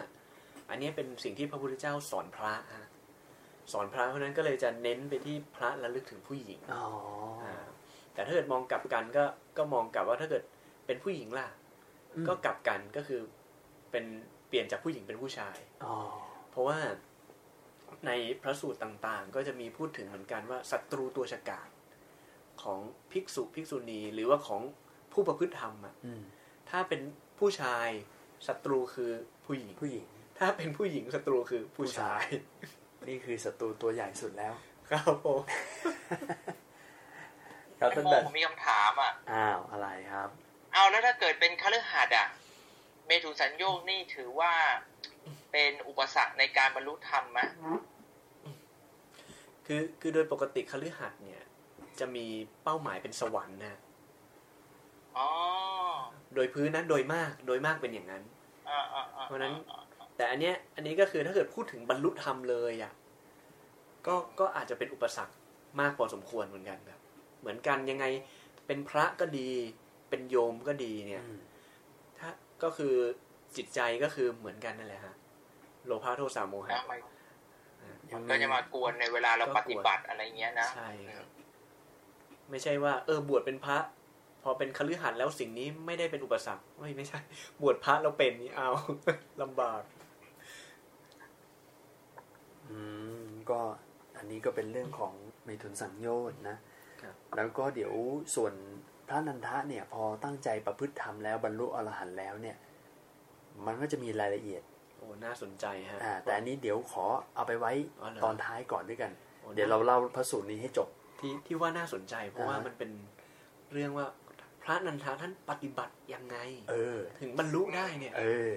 [0.70, 2.87] อันเนี้ยเป็นสิ่งที่พระพุทธเจ้าสอนพระฮะ
[3.72, 6.86] สอนพระเพราะฉะนั้นก็เลยจะเน้นไปที่พระระลึกถึงผู้หญิงอ๋อ
[7.44, 7.56] อ่า
[8.14, 9.26] แต่ถ้าเกิดมองกลับกันก็
[9.58, 10.44] ก็มองกลับว่าถ้าเกิด
[10.86, 11.48] เป็นผู้หญิงล่ะ
[12.16, 13.22] อืมก็กลับกันก็คือ
[13.92, 14.06] เป็น
[14.48, 15.96] เปลี่ยนจากผู้หญิงเป็นผู้ชายอ๋อ
[16.52, 16.78] เพราะว่า
[18.08, 21.70] ในพระสูตรต่างๆ ก็จะมีพูดถึงเหมือนกันว่าศัตรูตัวฉกาจ
[22.64, 22.80] ของ
[23.12, 24.62] ภิกษุภิกษุณีหรือว่าของ
[25.14, 26.22] ผู้ประพฤติธรรมอะอืม
[26.70, 27.02] ถ้าเป็น
[27.40, 27.88] ผู้ชาย
[28.48, 29.12] ศัตรูคือ
[29.46, 30.08] ผู้หญิงผู้หญิง
[30.40, 32.24] ถ้าเป็นผู้หญิงศัตรูคือผู้ชาย
[33.08, 34.54] นี่คือศัตรูตัวใหญ่สุดแล้ว
[34.90, 35.42] ครับผม
[37.80, 40.30] ครับท่าท่านนโมแบบผมมีคำถามอะ อ้าวอะไรครับ
[40.74, 42.28] เอาแล้วถ้าเกิดเป็นคฤหัสถ์อะ
[43.06, 44.54] เมถุนสัญโยกนี่ถือว่า
[45.52, 47.40] เป็นอุปสรรคในการบรรลุธรรมไหม
[49.66, 51.42] คือคือโดยปกติคฤหัสถ์เนี่ย
[52.00, 52.26] จะมี
[52.64, 53.80] เป้าหมายเป็นสวรรค์นะ
[55.18, 55.30] อ๋อ
[56.36, 58.24] โดยพื้นนั้นโดยมากโดยมากเป็นอย่างนั้น
[58.70, 59.54] อ่าอ่าอ่าเพราะฉะนั้น
[60.18, 62.92] แต่อันเนี้ยอันนี้ก็คือถ้าเกิดพูดถึงบรรลุธรรมเลยอะ
[64.08, 65.34] ก็ก็อาจจะเป็นอุปสรรค
[65.80, 67.02] มากพอสมควรเหมือนกันครับ
[67.40, 68.06] เหมือนกันยังไง
[68.68, 69.50] เป็นพระก็ดี
[70.10, 71.40] เป็นโยมก็ดีเนี่ยอืม
[72.20, 72.30] ถ้า
[72.64, 72.94] ก็คือ
[73.56, 75.16] จิตใจก็คือเหมือนกันนั่นแหละฮะ
[75.86, 77.00] โลภะโทสะโมหะนะมัน
[78.12, 81.28] ยังก็จะมากวนในเวลาเราก็กวนปฏิบัติอะไรเงี้ยนะใช่ครับ
[82.50, 83.78] ไม่ใช่ว่า เออบวชเป็นพระ
[84.44, 87.20] พอเป็นคฤหัสถ์แล้วสิ่งนี้ไม่ได้เป็นอุปสรรคไม่ไม่ใช่
[87.62, 88.70] บวชพระแล้วเป็นนี่เอา
[89.42, 89.82] ลำบาก
[92.70, 92.80] อื
[93.22, 93.62] มก็
[94.18, 95.14] อันนี้ก็เป็นเรื่องของ
[95.46, 96.58] เมถุนสังโยชน์นะ
[97.02, 97.94] ครับแล้วก็เดี๋ยว
[98.36, 98.54] ส่วน
[99.08, 102.56] พระนันทะเนี่ยพอตั้งใจประพฤติธรรมแล้วบรรลุอรหันต์แล้วเนี่ย
[103.66, 104.62] มันก็จะมีรายละเอียด
[104.98, 107.06] โอ้น่าสนใจฮะอ่าแต่อันนี้เดี๋ยวขอ
[107.36, 109.12] เอาไปไว้อ๋อเหรอตอนท้ายก่อนด้วยกัน
[109.42, 110.88] โอ้เดี๋ยวเราเล่าพระสูตรนี้ให้จบ
[111.20, 112.92] ที่ที่ว่าน่าสนใจ เพราะว่าอ่าฮะมันเป็น
[113.74, 114.06] เรื่องว่า
[114.64, 116.38] พระนันทาท่านปฏิบัติยังไง
[116.70, 118.54] เออ ถึงบรรลุได้เนี่ย เออ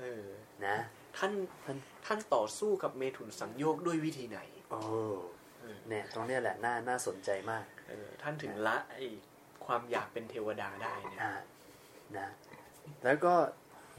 [0.00, 0.26] เออ
[0.66, 0.76] นะ
[1.18, 1.32] ท่าน
[1.64, 4.40] ท่านท่านต่อสู้กับเมถุนสังโยกด้วยวิธีไหน
[4.70, 4.80] โอ้
[5.60, 9.06] เออเนี่ยตรงเนี้ยแหละน่าน่าสนใจมากเออท่านถึงละไอ้
[9.66, 11.32] ความอยากเป็นเทวดาได้เนี่ยอ่า
[12.18, 12.28] นะ
[13.04, 13.34] แล้วก็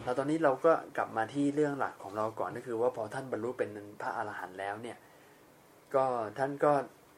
[0.03, 3.69] แล้วตอนนี้เราก็กลับมาที่เรื่องหลักของเราก่อนก็คือ ว่าพอท่านบรรลุเป็น
[4.01, 4.97] พระอรหันต์แล้วเนี่ย
[5.95, 6.05] ก็
[6.37, 6.71] ท่านก็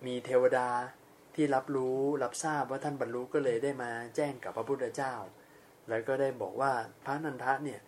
[0.06, 0.68] มีเทวดา
[1.36, 5.14] ที่รับรู้รับทราบว่าท่านบรรลุก็เลยได้มาแจ้งกับพระพุทธเจ้า
[5.90, 6.72] แล้วก็ได้บอกว่า
[7.06, 7.80] พระนันทะเนี่ย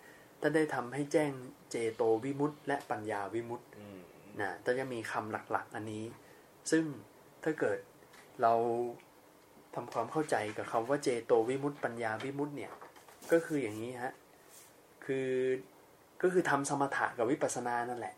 [0.41, 1.31] ท่านได้ทำให้แจ้ง
[1.71, 3.94] เจโตวิมุตต์และปัญญาวิมุตต์อืม
[4.41, 6.05] นะก็จะมีคำหลักๆ อันนี้
[6.71, 6.83] ซึ่ง
[7.43, 7.77] ถ้าเกิด
[8.41, 8.53] เรา
[9.75, 12.71] ทำความเข้าใจกับคำว่าเจโตวิมุตติปัญญาวิมุตติเนี่ย
[13.31, 14.13] ก็คืออย่างนี้ฮะ
[15.05, 15.29] คือ
[16.21, 18.15] ก็คือทำสมถะกับวิปัสสนานั่นแหละ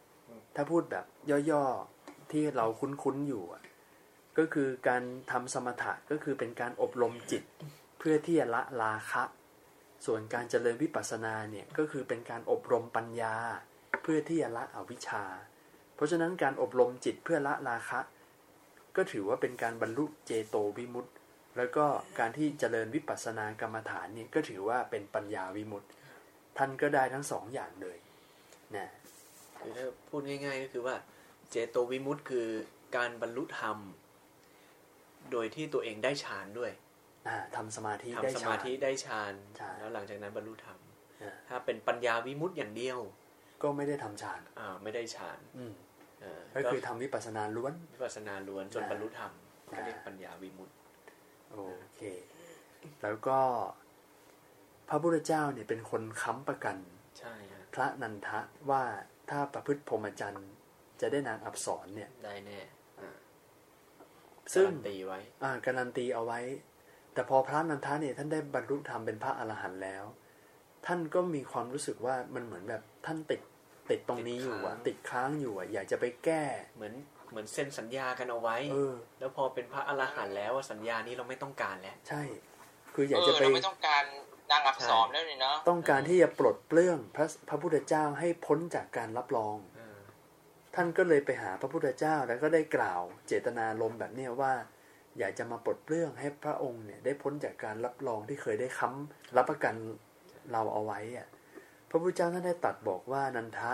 [0.55, 1.05] ถ้าพูดแบบ
[1.51, 3.43] ย่อๆ ที่เราคุ้นๆอยู่
[4.37, 7.43] ก็คือการทำสมถะก็คือเป็นการอบรมจิต
[7.99, 9.23] เพื่อที่จะละราคะ
[10.05, 13.35] ส่วนการเจริญวิปัสสนาเนี่ย ก็คือเป็นการอบรมปัญญา
[14.01, 15.23] เพื่อที่จะละอวิชชา
[15.97, 17.99] เพราะฉะนั้นการอบรมจิตเพื่อละราคะ
[18.95, 21.11] ก็ถือว่าเป็นการบรรลุเจโตวิมุตติ
[21.57, 21.85] แล้วก็
[22.19, 25.87] การที่เจริญวิปัสสนากรรมฐานเนี่ยก็ถือว่าเป็นปัญญาวิมุตติ
[26.57, 27.97] ท่านก็ได้ทั้งสองอย่างเลย
[28.75, 28.87] นะ
[29.59, 30.95] คือถ้าพูดง่าย ๆ ก็คือว่า
[31.49, 32.47] เจโตวิมุตต์คือ
[32.95, 33.77] การบรรลุธรรม
[35.31, 36.71] โดยที่ตัวเองได้ฌานด้วย
[37.27, 40.79] อ่าทำสมาธิได้ทำสฌามานธิได้ฌานใช่แล้วหลังจากนั้นบรรลุธรรม
[41.21, 42.99] อ่าถ้าเป็นปัญญาวิมุตต์อย่างเดียว
[43.63, 45.86] ก็ไม่ได้ทำฌานอ่าไม่ได้ฌานอืมเออ
[46.55, 49.31] ก็คือทำวิปัสสนาล้วนวิปัสสนาล้วนจนอ่าบรรลุธรรม
[49.69, 50.75] ก็อ่าเรียกปัญญาวิมุตต์
[51.51, 51.57] โอ
[51.95, 52.01] เค
[53.01, 53.39] แล้วก็
[54.89, 56.77] พระพุทธเจ้าเนี่ยเป็นคนค้ำประกัน
[57.19, 58.39] ใช่ฮะพระนันทะ
[58.69, 58.83] ว่า
[59.29, 60.49] ถ้าประพฤติพรหมจรรย์
[61.01, 62.59] จะได้นางอับสรเนี่ยได้แน่
[62.99, 63.09] อ่า
[64.53, 66.39] ซึ่งการันตีไว้ อ่าการันตีเอาไว้
[67.13, 70.03] แต่พอพระนันทะเนี่ยท่านได้บรรลุธรรมเป็นพระอรหันต์แล้ว
[70.85, 73.41] ท่านก็มีความรู้สึกว่ามันเหมือนแบบท่านติด
[73.91, 76.43] ติดตรงนี้อยู่อะติติดดค้างค้างอยู่อะอยากจะไปแก้
[76.75, 76.93] เหมือน
[77.31, 82.21] เหมือนเซ็นสัญญากันเอาไว้เออแล้วพอเป็นพระอรหันต์แล้วอะสัญญานี้เราไม่ต้องการแล้ว ใช่
[82.93, 84.03] คืออยากเอจะอไปเราไม่ต้องการ
[84.51, 89.99] นางอับสรแล้วนี่เนาะต้องการที่จะปลดเปลื้องพระพระพุทธเจ้าให้พ้นจากการรับรองเออ
[90.75, 94.53] ท่านก็เลยไปหาพระพุทธเจ้าแล้วก็ได้กล่าวเจตนาลมณ์แบบเนี้ยว่า
[95.19, 99.75] อยากจะมาปลดเปลื้องให้พระองค์เนี่ยได้พ้นจากการรับรองที่เคยได้ค้ำรับประกัน
[100.51, 101.27] เราเอาไว้อะ
[101.89, 103.73] พระพุทธเจ้าท่านได้ตรัดบอกว่านันทะ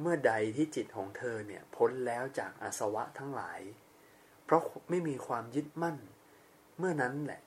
[0.00, 3.60] เมื่อใดที่จิตของเธอเนี่ยพ้นแล้วจากอาสวะทั้งหลาย
[4.44, 5.96] เพราะไม่มีความยึดมั่น
[6.78, 7.40] เมื่อนั้นแหละ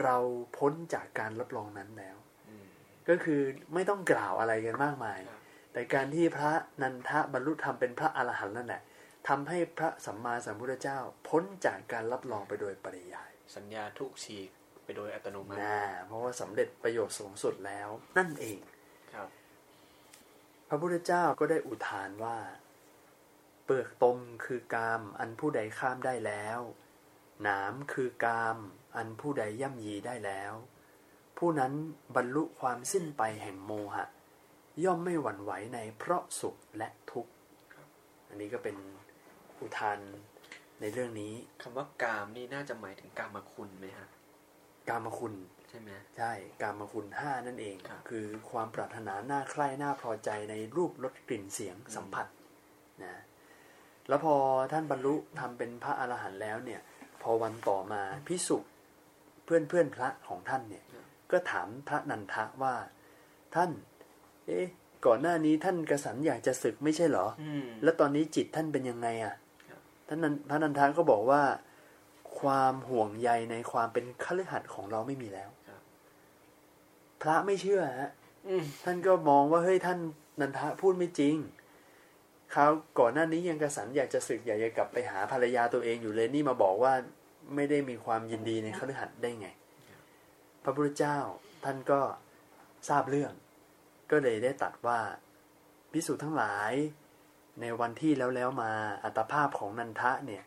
[0.00, 0.16] เรา
[0.58, 2.16] พ้นจากการรับรองนั้นแล้ว
[2.48, 2.64] อืม
[3.08, 3.40] ก็คือ
[3.74, 5.40] ไม่ต้องกล่าวอะไรกันมากมายครับ
[5.72, 6.52] แต่การที่พระ
[6.82, 8.82] นันทะบรรลุธรรมเป็นพระอรหันต์นั่นแหละ
[9.28, 14.48] ทำให้พระสัมมาสัมพุทธเจ้า พ้นจากการรับรองไปโดยปริยาย สัญญาทุกฉีก
[14.84, 18.71] ไปโดยอัตโนมัตินะเพราะว่าสำเร็จประโยชน์สูงสุดแล้ว นั่นเองครับพ
[20.72, 22.38] ระพุทธเจ้าก็ได้อุทานว่า
[23.64, 26.60] เปลือกตมคือกามอันผู้ใดข้ามได้แล้ว
[27.42, 28.56] หนามคือกาม
[28.96, 30.52] อันผู้ใดย่ำยีได้แล้ว
[31.38, 31.72] ผู้นั้น
[32.16, 34.06] บรรลุความสิ้นไปแห่งโมหะ
[34.84, 37.32] ย่อมไม่หวั่นไหวในเพราะสุขและทุกข์
[38.28, 38.76] อันนี้ก็เป็น
[39.60, 39.98] อุทาน
[40.80, 44.08] ในเรื่องนี้ คำว่ากามนี่น่าจะหมายถึงกามคุณไหมฮะ
[44.88, 45.34] กามคุณ
[45.72, 52.26] ใช่ไหมใช่กามคุณห้านั่นเองครับคือความปรารถนาน่าใคร่น่าพอใจในรูปรสกลิ่นเสียงสัมผัส
[53.04, 53.14] นะ
[54.08, 54.34] แล้วพอ
[54.72, 56.80] ท่านบรรลุทำเป็นพระอรหันต์แล้วเนี่ย
[57.22, 58.58] พอวันต่อมาพิสุ
[59.44, 60.84] เพื่อนเพื่อนๆพระของท่านเนี่ย
[61.30, 62.74] ก็ถามพระนันทะว่า
[63.54, 63.70] ท่าน
[64.46, 64.66] เอ๊ะ
[65.06, 69.34] ก่อนหน้านี้ท่านกระสันอยากจะศึกไม่ใช่เหรออืมแล้วตอนนี้จิตท่านเป็นยังไงอะ
[69.68, 71.42] ครับท่านนันพระนันทาก็บอกว่า
[72.40, 75.61] ความห่วงใยในความเป็นคฤหัสถ์ของเราไม่มีแล้วครับ
[77.22, 78.10] พระไม่เชื่อฮะ
[78.46, 79.98] อืมท่านก็มองว่าเฮ้ยท่าน
[80.40, 81.36] นันทะพูดไม่จริง
[82.54, 86.94] คราวก่อนหน้านี้ยังกระสันอยากจะศึกอยากจะกลับไปหาภรรยาตัวเองอยู่เลยนี่มาบอกว่า
[87.54, 89.48] ไม่ได้มีความยินดีในคฤหัสถ์ได้ไง
[90.62, 91.18] พระพุทธเจ้า
[91.64, 92.00] ท่านก็
[92.88, 93.32] ทราบเรื่อง
[94.10, 95.00] ก็เลยได้ตรัดว่า
[95.92, 96.72] พิสูจน์ทั้งหลาย
[97.60, 98.72] ในวันที่แล้วแล้วมา
[99.04, 100.44] อัตภาพของนันทะเนี่ย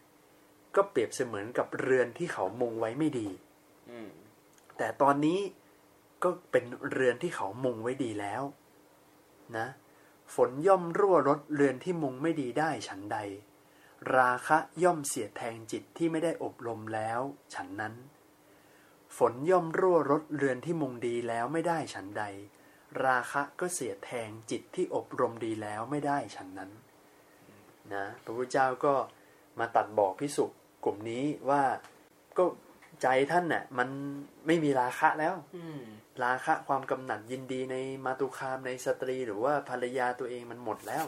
[0.75, 3.29] ก็เปรียบเสมือนกับเรือนที่เขามุงไว้ไม่ดี
[3.89, 4.09] อืม
[4.77, 5.39] แต่ตอนนี้
[6.25, 8.43] ก็เป็นเรือนที่เขามุงไว้ดีแล้ว
[9.57, 9.67] นะ
[10.35, 13.17] ฝนย่อมรั่วรดเรือนที่มุงไม่ดีได้ฉันใด
[14.17, 17.19] ราคะย่อมเสียดแทงจิตที่ไม่ได้อบรมแล้ว
[17.53, 17.93] ฉันนั้น
[19.17, 22.23] ฝนย่อมรั่วรดเรือนที่มุงดีแล้วไม่ได้ฉันใด
[23.05, 26.71] ราคะก็เสียดแทงจิตที่อบรมดีแล้วไม่ได้ฉันนั้น
[27.93, 28.93] นะพระพุทธเจ้าก็
[29.59, 30.45] มาตัดบอกพิสุ
[30.85, 31.63] กลุ่มนี้ว่า
[32.37, 32.43] ก็
[33.01, 33.89] ใจท่านน่ะ มัน
[34.45, 35.33] ไม่มีราคะแล้ว
[36.23, 41.05] ราคะความกำหนัดยินดีในมาตุคามในสตรีหรือว่าภรรยาตัวเองมันหมดแล้ว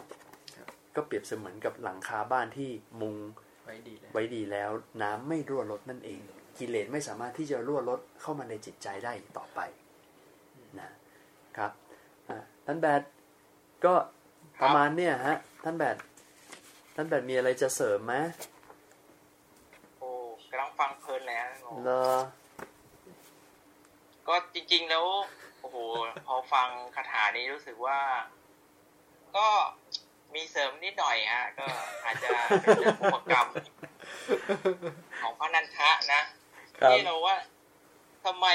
[0.96, 3.16] ก็เปรียบเสมือนกับหลังคาบ้านที่มุง
[3.64, 4.70] ไว้ดีแล้วไว้ดีแล้ว
[5.02, 6.20] น้ำไม่รั่วรดนั่นเอง
[6.58, 9.60] กิเลสไม่สามารถที่จะรั่วรดเข้ามาในจิตใจได้อีกต่อไป
[10.80, 10.90] นะ
[11.56, 11.72] ครับ
[12.28, 13.02] อะท่านแบด
[13.84, 13.94] ก็
[14.62, 15.96] ประมาณเนี่ยฮะ ท่านแบด
[16.94, 18.14] ท่านแบดมีอะไรจะเสริมไหม
[19.98, 20.08] โอ้
[20.50, 22.18] กำลังฟังเพลินเลยนะโอ้เลอ
[24.28, 25.04] ก็จริง ๆ แล้ว
[25.60, 25.76] โอ้โห
[26.26, 27.98] พอฟังคาถานี้รู้สึกว่า
[29.36, 29.48] ก็
[30.34, 31.66] มีเสริมนิดหน่อยฮะ ก็
[32.04, 32.28] อาจจะ
[32.60, 33.48] เป็นเรื่องอุปกรรม
[35.22, 36.22] ของพระนันทะนะ
[36.80, 37.36] ครับที่เราว่า
[38.24, 38.46] ทำไม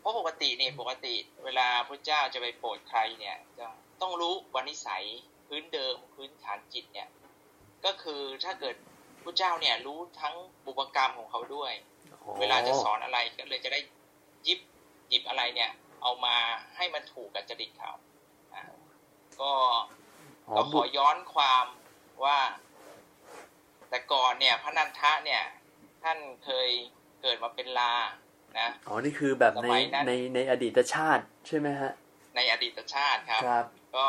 [0.00, 1.14] เพราะปกติเนี่ยปกติ
[1.44, 3.66] เวลาพระเจ้าจะไปโปรดใครเนี่ยจะ
[4.00, 5.04] ต้องรู้วันนิสัย
[5.46, 7.08] พื้นเดิมพื้นฐานจิตเนี่ย
[7.84, 8.74] ก็คือถ้าเกิด
[9.24, 11.72] พระเจ้าเนี่ยรู้ทั้งบุพกรรมของเขาด้วย
[12.40, 13.80] เวลาจะสอนอะไรก็เลยจะได้
[14.44, 14.60] หยิบ
[15.08, 15.70] หยิบอะไรเนี่ย
[16.02, 16.36] เอามา
[16.76, 17.92] ให้มันถูกกับจริตเขา
[18.54, 18.62] อะ
[19.40, 19.52] ก็
[20.48, 21.64] อ๋อก็ขบุอย้อนความ
[22.24, 22.38] ว่า
[23.90, 25.42] แต่ก่อนเนี่ย พระนันทะเนี่ย
[26.02, 26.68] ท่านเคย
[27.22, 27.94] เกิดมาเป็นลา
[28.58, 31.92] นะอ๋อนี่คือแบบในสมัยนั้นในในอดีตชาติใช่ไหมฮะ
[32.36, 33.64] ในอดีตชาติครับครับ
[33.96, 34.08] ก็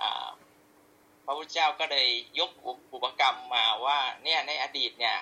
[0.00, 0.28] อ่า
[1.24, 2.08] พระพุทธเจ้าก็เลย
[2.38, 5.16] ยกอุอุปกรรมมาว่า เนี่ยในอดีตเนี่ย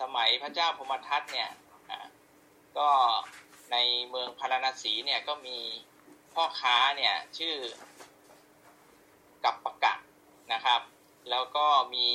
[0.00, 1.50] สมัยพระเจ้าพมทัตเนี่ย
[1.90, 2.06] อ่า
[2.78, 2.88] ก็
[3.72, 3.76] ใน
[4.08, 5.58] เมืองพาราณสีเนี่ยก็มี
[6.34, 7.54] พ่อค้าเนี่ยชื่อ
[9.44, 9.94] กัปปะกะ
[10.52, 10.80] นะครับ
[11.30, 12.08] แล้วก็มี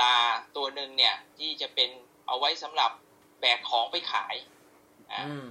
[0.00, 0.16] ลา
[0.56, 1.90] ตัวหนึ่งเนี่ยที่จะเป็น
[2.26, 2.90] เอาไว้สำหรับ
[3.40, 4.34] แบกของไปขาย
[5.12, 5.50] อ่าอืม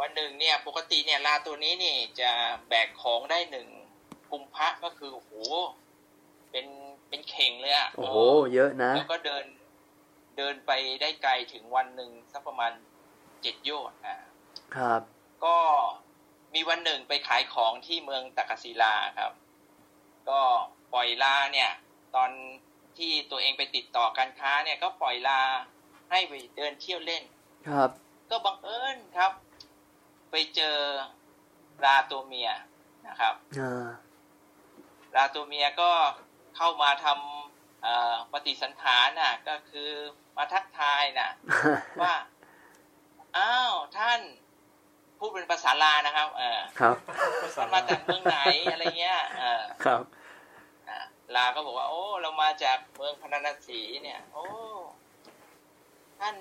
[0.00, 2.30] วันหนึ่งเนี่ยปกติเนี่ยลาตัวนี้นี่จะ
[2.68, 3.68] แบกของได้หนึ่ง
[4.30, 5.32] กุมภะก็คือโอ้โห
[6.50, 6.66] เป็น
[7.08, 8.16] เป็นเข่งเลยอะโอ้โห
[8.54, 9.44] เยอะนะแล้วก็เดิน
[10.36, 10.70] เดินไป
[11.00, 12.72] ได้ไกลถึงวันหนึ่งสักประมาณ
[13.42, 14.18] เจ็ดโยชน์อะ
[14.76, 15.00] ครับ
[15.44, 15.56] ก็
[16.54, 19.32] มีวันหนึ่งไปขายของที่เมืองตักกศิลาครับ
[20.28, 20.40] ก็
[20.92, 21.70] ปล่อยลาเนี่ย
[22.14, 22.30] ตอน
[22.98, 25.40] ที่ตัวเองไปติดต่อการค้าเนี่ย ก็ปล่อยลา
[26.10, 27.22] ให้ไปเดินเที่ยวเล่น
[27.68, 27.90] ครับ
[28.30, 29.32] ก็บังเอิญครับ
[30.30, 30.76] ไปเจอ
[31.84, 32.50] ลาตัวเมีย
[33.08, 33.86] นะครับอ่า
[35.16, 35.90] ลาตัวเมียก็
[36.56, 39.90] เข้ามาทำเอ่อปฏิสันฐานน่ะ ก็คือ
[40.36, 41.30] มาทักทายน่ะ
[42.02, 42.14] ว่า
[43.38, 44.20] อ้าวท่าน
[45.18, 46.96] พูดเป็นภาษาลานะครับ เออครับ
[47.56, 48.38] ท่านมาจากเมืองไหน
[48.72, 50.02] อะไรเงี้ย เออครับ
[50.88, 50.98] อะ
[51.34, 54.46] ลาก็บอกว่า โอ้ เรามาจากเมืองพาราณสีเนี่ย โอ้
[56.20, 56.34] ท่าน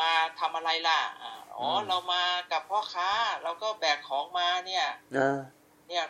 [0.00, 3.10] มาทำอะไรล่ะอะอ๋ออมเรามากับพ่อค้า
[3.42, 4.86] เราก็แบกของมาเนี่ย
[5.16, 5.38] อ่า
[5.88, 6.04] เนี่ย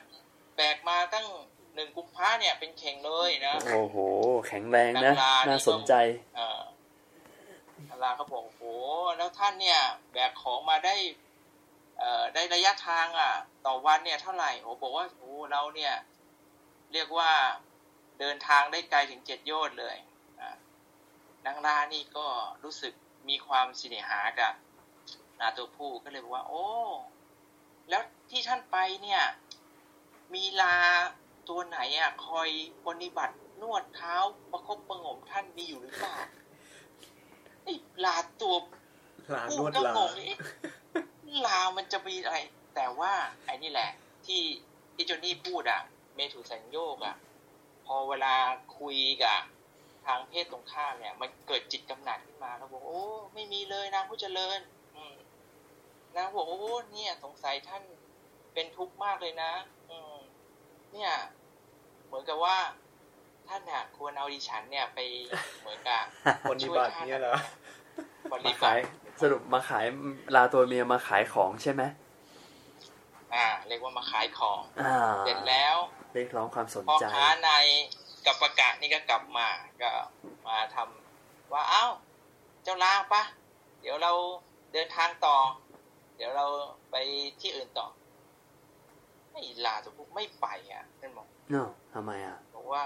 [0.57, 1.27] แบกมาตั้ง
[1.75, 3.97] หนึ่งกุมภาเนี่ยเป็นเข่งเลยนะโอ้โห
[4.47, 5.95] แข็งแรงนะนักลานี่น่าสนใจ
[6.37, 6.56] เออ
[8.03, 8.63] ลาเขาบอกโอ้โห
[9.17, 9.81] แล้วท่านเนี่ย
[10.13, 10.97] แบกของมาได้
[12.35, 13.33] ได้ระยะทางอะ
[13.67, 15.95] ต่อวันเนี่ยเท่าไหร่โอ้บอกว่าโอ้เราเนี่ย
[16.93, 17.31] เรียกว่า
[18.21, 19.97] เดินทางได้ไกลถึงเจ็ดโยชน์เลย
[21.47, 22.27] นางลานี่ก็
[22.65, 22.93] รู้สึก
[23.29, 24.53] มีความสิเนหากับ
[25.41, 26.67] นาตัวผู้ก็เลยบอกว่า โอ้
[27.89, 29.23] แล้วที่ท่านไปเนี่ย
[30.35, 30.77] มีลา
[31.49, 32.49] ตัวไหนอะ คอย
[32.87, 34.17] ปฏิบัตินวดเท้า
[34.51, 36.17] ประคบประงมท่านมีอยู่หรือเปล่า
[37.67, 38.57] ไอ้ลาตัว
[39.35, 40.39] ลานพูวดดก็ลางงเอ๊ะ
[41.47, 42.39] ลามันจะมีอะไร
[42.75, 43.13] แต่ว่า
[43.45, 43.91] ไอ้นี่แหละ
[44.27, 44.43] ที่
[44.95, 45.81] ที่โจนี่พูดอะ
[46.15, 47.17] เมถุสัญโยกอะ
[47.87, 48.35] พอเวลา
[48.79, 49.39] คุยกับ
[50.07, 53.03] ทางเพศตรงข้ามเนี่ย มันเกิดจิตกำหนัดขึ้นมาแล้วบอกโอ้
[53.35, 54.61] ไม่มีเลยนางผู้เจริญ
[54.95, 55.15] อืม
[56.17, 57.83] นางบอกโอ้เนี่ย สงสัยท่าน
[58.55, 59.53] เป็นทุกข์มากเลยนะ
[59.91, 60.17] อืม
[60.93, 61.13] เนี่ย
[62.07, 62.57] เหมือนกับว่า
[63.49, 64.99] ท่านเนี่ยควรเอาดิฉันเนี่ยไป
[65.61, 66.03] เหมือนกับ
[66.51, 67.37] ปฏิบัติเนี่ยเหรอ
[68.33, 69.85] ปมาฏิบัขายติสรุปมาขาย
[70.35, 71.83] ลาตัวเมียมาขายของใช่ไหม
[73.35, 75.77] อ่า เรียกว่ามาขายของอ่าเสร็จแล้ว
[76.13, 77.51] เรียกร้องความสนพ่อใจค้าใน
[78.27, 79.49] กับประกาศนี่ก็กลับมา
[79.83, 79.91] ก็
[80.47, 81.85] มาทำว่าเอ้า
[82.63, 83.23] เจ้าลาปะ
[83.81, 84.13] เดี๋ยวเรา
[84.73, 85.37] เดินทางต่อ
[86.17, 86.47] เดี๋ยวเรา
[86.91, 86.97] ไป
[87.41, 87.87] ที่อื่นต่อ
[89.31, 92.85] ไม่ลาตัวพวกไม่ไปอะท่านบอกเนาะทำไมอะบอกว่า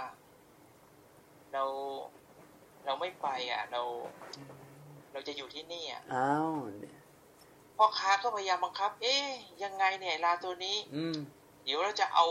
[1.53, 1.65] เรา
[2.85, 3.83] เราไม่ไปอะ เรา
[5.13, 6.53] เราจะอยู่ที่นี่อะอ้าว
[7.77, 9.31] พ่อค้าก็พยายามบังคับ เอ๊ย
[9.63, 11.17] ยังไงเนี่ยลาตัวนี้ อืม
[11.65, 12.27] เดี๋ยวเราจะเอา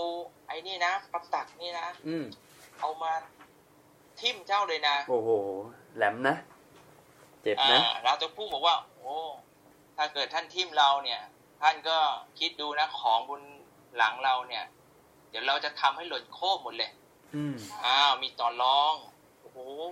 [0.48, 2.26] ไอ้นี่นะปักตักนี่นะอืม
[2.80, 3.12] เอามา
[4.20, 5.30] ทิ่มเจ้าเลยนะ โอ้โห
[5.96, 6.36] แหลมนะ
[7.42, 9.16] เจ็บอ่านะเราจะพูดบอกว่า โอ้
[9.98, 11.22] ถ้าเกิดท่านทิ่มเราเนี่ย
[11.62, 11.98] ท่านก็
[12.40, 13.42] คิดดูนะของบน
[13.98, 14.64] หลังเราเนี่ย
[15.30, 16.92] เดี๋ยวเราจะทำให้หล่นโค้หมดเลย
[17.36, 17.56] อืม
[17.86, 19.84] อ้าวมีต่อรองโอ้โห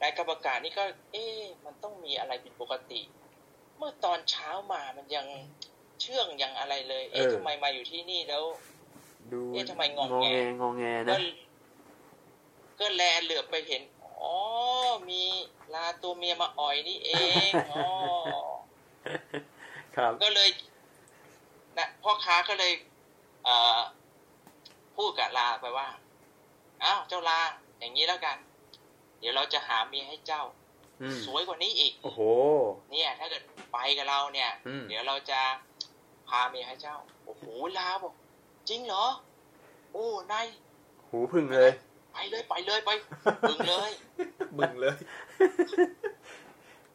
[0.00, 3.00] นายกรรมการนี่ก็ เอ๊ะมันต้องมีอะไรผิดปกติ
[3.76, 5.26] เมื่อตอนเช้ามามันยัง
[6.00, 8.44] เชื่องยังอะไรเลย เอ๊ะเออทำไมมาอยู่ที่นี่แล้ว
[9.32, 11.18] ดูเอ๊ะทำไมงองงอแงแงงอแงก็นะ
[12.80, 13.82] ก็แลเหลือบไปเห็น
[14.22, 14.34] อ๋อ
[15.10, 15.22] มี
[15.74, 17.10] ลาตัวเมียมาอ่อยนี่เอ
[17.48, 17.88] งอ๋อ
[19.96, 20.48] ครับก็เลย
[21.78, 22.72] นะพ่อค้าก็เลย
[23.44, 23.80] เอ่อ
[24.96, 25.88] พูดกับลาไปว่า
[26.84, 27.40] อ้าวเจ้าลา
[27.82, 28.36] อย่างนี้แล้วกัน
[29.20, 30.42] เดี๋ยวเราจะหาเมียให้เจ้า
[31.02, 32.20] อืมสวยกว่านี้อีก โอ้โห
[32.90, 35.40] เนี่ย ถ้าเกิดไปกับเราเนี่ยอืมเดี๋ยวเราจะ
[36.28, 37.44] พาเมียให้เจ้า โอ้โห
[37.78, 38.14] ลาบอก
[38.68, 39.06] จริงเหรอ
[39.92, 40.46] โอ้นาย
[41.08, 41.70] หูพึ่งเลย
[42.12, 42.90] ไปเลยไปเลยไป
[43.48, 43.90] บึงเลย
[44.58, 44.96] บึงเลย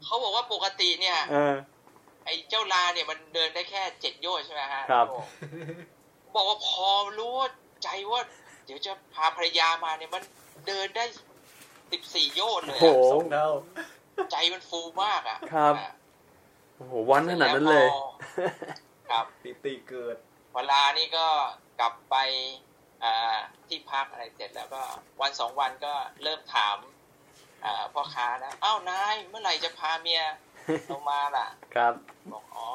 [0.03, 1.55] เขาบอกว่าปกติเนี่ยเออ
[2.25, 5.05] ไอ้เจ้าลาเนี่ยมันเดินได้แค่เจ็ดโยชน์ใช่ไหมฮะครับ
[6.35, 6.87] บอกว่าพอ
[7.19, 7.49] รู้ว่า
[7.83, 8.21] ใจว่า
[8.65, 10.23] เดี๋ยวจะพาภรรยามาเนี่ยมัน
[10.67, 11.05] เดินได้
[11.91, 13.49] สิบสี่โยชน์เลโอ้ยโหอะสองเท่า
[14.31, 15.91] ใจมันฟูมากอะครับอะ
[16.75, 18.07] โอ้โหวันขนาดนั้นเลยสร็จแวพอ
[19.09, 20.15] ครับปิติเกิด
[20.53, 21.27] พอลานี่ก็
[21.79, 22.15] กลับไป
[23.03, 23.37] อ่า
[23.67, 24.81] ที่พักอะไรเสร็จแล้วก็
[25.21, 25.93] วันสองวันก็
[26.23, 26.77] เริ่มถาม
[27.63, 30.23] อ่าพ่อค้าแล้วอ้าวนายเมื่อไหร่จะพาเมีย
[30.89, 31.93] ลงมาล่ะ ครับ
[32.31, 32.67] บอกอ๋อ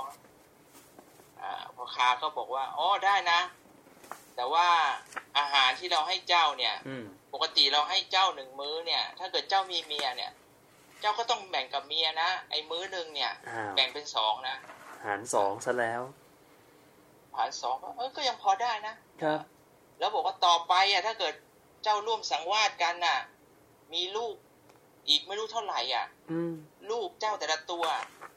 [1.41, 3.41] อ่าพ่อค้าก็บอกว่าอ๋อได้นะ
[4.37, 4.67] แต่ว่า
[5.39, 10.31] อาหารที่เราให้เจ้าเนี่ยอืม ปกติเราให้เจ้าหนึ่งมื้อเนี่ย ถ้าเกิดเจ้ามีเมียเนี่ย
[11.01, 14.57] เจ้าก็ต้องแบ่งกับเมียนะไอ้มื้อหนึ่งเนี่ยอ้าวแบ่งเป็นสองนะ
[15.05, 16.03] หารสองซะแล้ว
[17.37, 19.41] หารสองก็เออก็ยังพอได้นะครับ
[19.99, 21.35] แล้วบอกว่าต่อไปอะ ถ้าเกิด
[21.83, 23.19] เจ้าร่วมสังวาสกันน่ะ
[23.93, 24.35] มีลูก
[25.09, 26.53] อีกไม่รู้เท่าไหร่อะ อืม
[26.91, 27.85] ลูกเจ้าแต่ละตัว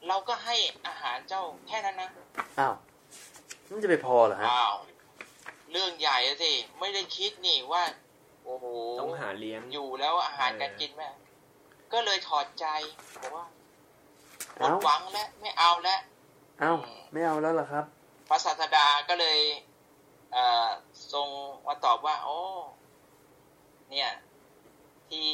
[0.08, 2.10] เราก็ให้อาหารเจ้าแค่นั้นนะ
[2.58, 2.74] อ้าว
[3.68, 4.76] มันจะไปพอเหรอฮะอ้าว
[5.72, 7.82] เรื่องใหญ่อะสิไม่ได้คิดนี่ว่า
[8.46, 8.66] โอ้โห
[9.00, 11.08] ต้องหาเลี้ยง อยู่แล้วอาหารการกินแม่
[11.92, 12.66] ก็เลยถอดใจ
[13.22, 13.46] บอกว่า
[14.58, 16.00] หมเอ้าดหวังแล้วไม่เอาแล้ว
[16.60, 16.72] เอ้า
[17.12, 17.84] ไม่เอาแล้วเหรอครับ
[18.28, 19.38] พระศาสดาก็เลย
[20.32, 20.68] เอ่อ
[21.12, 21.28] ทรง
[21.66, 22.38] มาตอบว่า โอ้
[23.90, 24.10] เนี่ย
[25.08, 25.28] ที่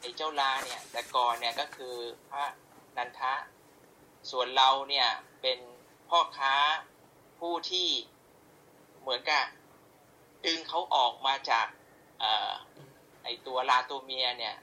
[0.00, 1.94] ไอ้เจ้าลาเนี่ย แต่ก่อนเนี่ยก็คือ
[2.30, 2.44] พระ
[2.96, 3.32] นันทะ
[4.30, 5.08] ส่วนเราเนี่ย
[5.42, 5.58] เป็น
[6.08, 6.54] พ่อค้า
[7.38, 7.88] ผู้ที่
[9.00, 9.44] เหมือนกับ
[10.44, 11.77] ดึงเขาออกมาจากเอ่อ
[13.24, 14.54] ไอตัวลาตัวเมียเนี่ย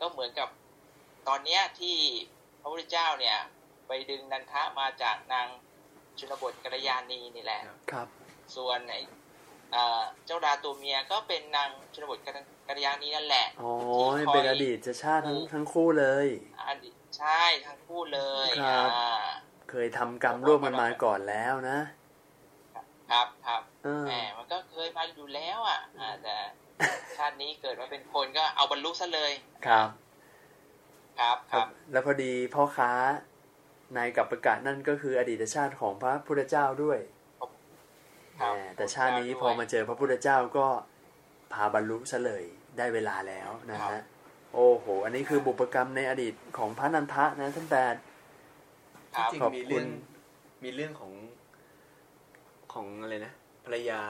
[0.00, 0.48] ก็เหมือนกับ
[1.28, 1.96] ตอนเนี้ยที่
[2.60, 3.36] พระพุทธเจ้าเนี่ย
[3.88, 5.46] ไปดึงนันทะมาจากนาง
[6.18, 7.60] ชนบทกัลยาณีนี่แหละ
[7.92, 8.08] ครับ
[8.56, 8.96] ส่วนไอ
[9.72, 12.18] เอ่อเจ้าดาตัวเมียก็เป็นนางชนบท
[12.68, 13.72] กัลยาณีนั่นแหละอ๋อ
[14.34, 16.26] เป็นอดีตชาติทั้งทั้งคู่เลย
[16.68, 19.22] อดีตใช่ทั้งคู่เลยครับอ่า
[19.70, 21.78] เคยทำกรรมร่วมกันมาก่อนแล้วนะ
[23.10, 26.36] ครับครับเออแหมมันก็เคยมาอยู่แล้วอะอ่าแต่
[27.16, 29.32] ชาตินี้เกิดมาเป็นคนก็เอาบรรลุซะเลย
[29.66, 29.88] ครับ
[31.20, 32.92] ครับครับ แล้วพอดีพ่อค้า
[33.96, 36.98] นายกับประกาศนั่นก็คืออดีตชาติของพระพุทธเจ้าด้วย
[38.40, 40.66] ครับแหมแต่ชาตินี้พอมาเจอพระพุทธเจ้าก็
[41.52, 42.44] พาบรรลุซะเลย
[42.78, 44.00] ได้เวลาแล้วนะฮะ
[44.54, 47.94] โอ้โห อันนี้คือบุพกรรมในอดีตของพระนันทะนะท่านแปด
[49.16, 49.88] ครับจริงขอบๆมีคุเรื่อณง
[50.64, 51.12] มีเรื่องของ
[52.74, 53.32] ของอะไรนะ
[53.64, 54.00] ภรรยา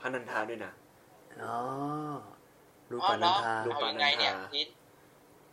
[0.00, 0.72] พระนันทาด้วยนะ
[1.42, 1.56] อ๋อ
[2.90, 4.68] รูอ๋อปาเหรนันอทารูปเอายังไงเนี่ยทิศ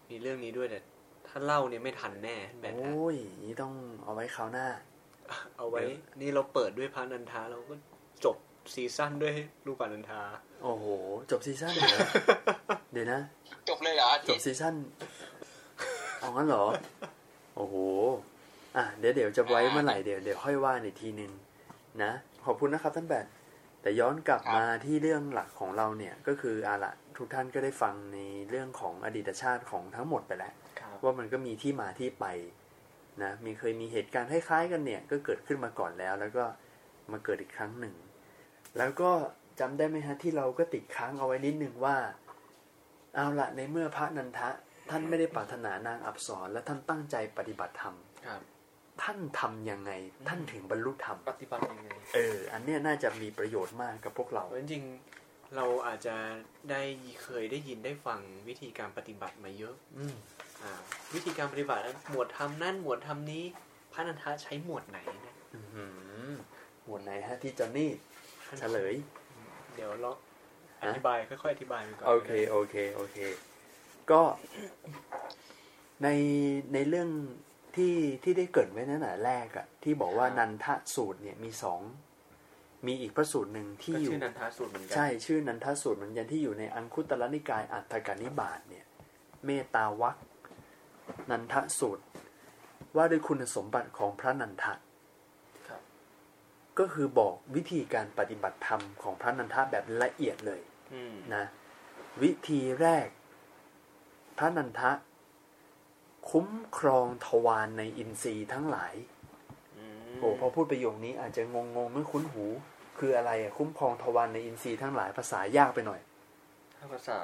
[0.10, 0.80] มีเรื่องนี้ด้วยแต่
[1.28, 4.68] ถ้าเล่าเนี่ยไม่ทันแน่ท่านแบทนะโอ้ยนี่ต้องเอาไว้คราวหน้า
[5.58, 5.82] เอาไว้
[6.22, 7.76] นี่เราเปิดด้วยพระนันทาเราก็
[8.26, 8.38] จบ
[8.74, 9.34] ซีซั่นด้วย
[9.66, 10.22] รูปานันทา
[10.64, 10.86] โอ้โห
[11.32, 12.00] จบซีซั่นเหรอ
[12.94, 13.20] เดี๋ยวนะ
[13.70, 14.76] จบเลยเหรอจทิบศซีซั่น
[16.20, 16.66] เอางั้นเหรอ
[17.56, 17.76] โอ้โห
[18.76, 21.32] อะเดี๋ยวเดี๋ยวจะไว้เมื่อไหร่เดี๋ยวเดี๋ยวค่อยว่าในทีหนึ่ง
[22.04, 22.12] นะ
[22.46, 23.26] ขอบคุณนะครับท่านแบท
[23.82, 28.20] แต่ย้อนกลับมาที่เรื่องหลักของเราเนี่ยก็คืออาละทุกท่านก็ได้ฟังใน
[28.50, 32.26] เรื่องของอดีตชาติของทั้งหมดไปแล้วครับว่ามันก็มีที่มาที่ไป
[33.24, 36.46] นะมีเคยมีเหตุการณ์คล้ายๆกันเนี่ย ก็เกิดขึ้นมาก่อนแล้ว แล้วก็
[37.12, 37.96] มาเกิดอีกครั้งหนึ่ง
[38.78, 39.12] แล้วก็
[39.60, 41.96] จำได้ไหมฮะที่เราก็ติดค้างเอาไว้นิดนึงว่า
[43.16, 44.50] เอาละในเมื่อพระนันทะ
[44.90, 48.42] ท่านไม่ได้ปรารถนานางอับสรและท่านตั้งใจปฏิบัติธรรมครับ
[49.04, 49.92] ท่านทำยังไง
[50.28, 56.16] ท่านถึงบรรลุธรรมปฏิบัติยังไงเอออันเนี้ยน่าจะมีประโยชน์มากกับพวกเราเพราะจริงๆเราอาจจะ
[56.72, 56.82] ได้
[57.24, 60.16] เคยได้ยินได้ฟังวิธีการปฏิบัติมาเยอะ อืม
[60.64, 60.72] อ่า
[61.14, 63.44] วิธีการปฏิบัติแล้วหมวดทำนั่นหมวดทำนี้
[63.94, 65.86] พระนันทาใช้หมวดไหนนะอื้อหื
[66.28, 66.32] อ
[66.86, 67.92] หมวดไหนฮะที่จอนนี่
[68.60, 68.94] เฉลย
[69.76, 70.12] เดี๋ยวเรา
[70.82, 73.18] อฮะธิบายค่อยๆอธิบายไปก่อนโอเคโอเคโอเค
[74.12, 74.22] ก็
[76.04, 76.08] ใน
[76.74, 77.10] ในเรื่อง
[77.80, 81.82] ที่ที่ได้เกริดไว้นั่นแหละแรกอะที่บอกว่านันทสูตรเนี่ยมีสอง
[82.88, 88.86] มีอีกพระสูตรหนึ่งที่ก็อยู่ชื่อนันทาสูตรเหมือนกัใช่ชื่อนันทสูตรเหมือนกันที่อยู่ในอังคุตรนิกายอัตถกานิบาตเนี่ย
[89.46, 90.16] เมตตาวัค
[91.32, 92.04] นันทสูตร
[92.96, 94.74] ว่าด้วยคุณสมบัติของพระนันทะ
[95.68, 95.82] ครับ
[96.80, 100.62] ก็คือบอกวิธีการปฏิบัติธรรมของพระนันทะแบบละเอียดเลย
[100.94, 101.46] อืมนะ
[102.22, 103.08] วิธีแรก
[104.38, 104.92] พระนันทะ
[106.30, 106.48] คุ้ม
[106.78, 108.94] ครองทวารในอินทรีย์ทั้งหลาย
[109.78, 112.46] อืมโอ้พอพูดประโยคนี้อาจจะงงงๆไม่คุ้นหู
[113.00, 116.00] คืออะไรอะคุ้มครองทวารในอินทรีย์ทั้งหลายภาษายากไปหน่อย
[116.78, 117.20] ถ้าภาษา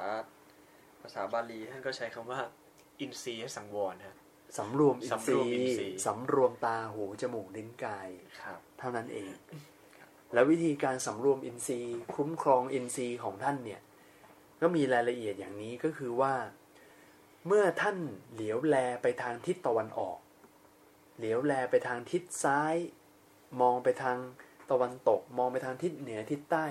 [1.01, 2.39] ภาษาบาลีท่านก็ใช้คำว่า
[2.99, 4.15] อินทรีย์สังวรฮะ
[4.57, 8.09] สำรวมอินทสำรรีวมอินย์ทรีย์สำรวมตาหูจมูกลิ้นกาย
[8.41, 9.29] ครับเท่านั้นเอง
[10.33, 13.81] แล้ววิธีการสำรวมอินทรีย์ คุ้มครองอินทรีย์ของท่านเนี่ย
[14.61, 16.33] ก็มีรายละเอียดอย่างนี้ก็คือว่า
[17.47, 17.97] เมื่อท่าน
[18.33, 20.17] เหลียวแลไปทางทิศตะวันออก
[21.17, 22.75] เหลียวแลไปทางทิศซ้าย
[23.61, 24.17] มองไปทาง
[24.71, 26.65] ตะวันตก มองไปทางทิศเหนือทิศใต้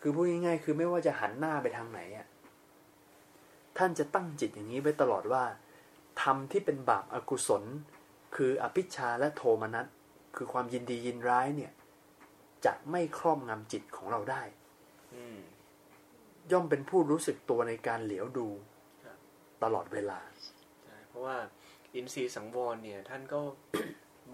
[0.00, 2.26] คือพูดง่ายๆ คือไม่ว่าจะหันหน้าไปทางไหนอะ
[3.78, 5.44] ท่านจะตั้งจิตอย่างนี้ไว้ตลอดว่า
[6.22, 7.62] ทำที่เป็นบาปอากุศล
[8.36, 9.86] คืออภิชฌาและโทมนัส
[10.36, 11.72] คือความยินดียินร้ายเนี่ย
[12.64, 14.42] จะไม่ครอบงำจิตของเราได้
[15.14, 15.38] อืม
[16.50, 18.71] ย่อมเป็นผู้รู้สึกตัวในการเหลียวดูครับ
[19.64, 20.20] ตลอดเวลา
[20.84, 21.36] ใช่เพราะว่า
[21.94, 23.40] อินทรีย์สังวรเนี่ยท่านก็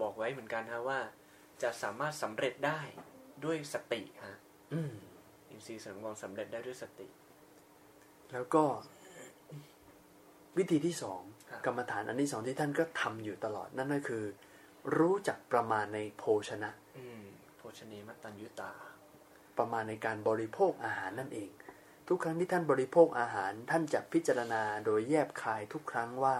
[0.01, 0.99] บอกไว้เหมือนกันฮะว่า
[1.63, 2.79] จะสามารถสำเร็จได้
[3.45, 4.37] ด้วยสติฮะ
[4.73, 4.93] อืม
[5.49, 7.07] อินทรีย์สังวรสำเร็จได้ด้วยสติ
[8.33, 8.63] แล้วก็
[10.57, 14.23] วิธีที่สองครับกรรมฐานอันที่สองที่ท่านก็ทำอยู่ตลอดนั่นก็คือ
[14.97, 17.23] รู้จักประมาณในโภชนะอืม
[17.57, 18.71] โภชเนมัตตัญยุตา
[19.57, 21.49] ประมาณในการบริโภคอาหารนั่นเอง
[22.11, 26.37] ทุกครั้งที่ท่านบริโภคอาหารท่านจะพิจารณาโดยแยบคายทุกครั้งว่า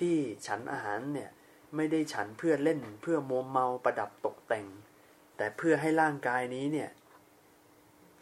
[0.00, 0.16] ที่
[0.46, 1.30] ฉันอาหารเนี่ย
[1.76, 4.66] ไม่ได้ฉันเพื่อเล่นเพื่อมัวเมาประดับตกแต่ง
[5.36, 6.90] แต่เพื่อให้ร่างกายนี้เนี่ย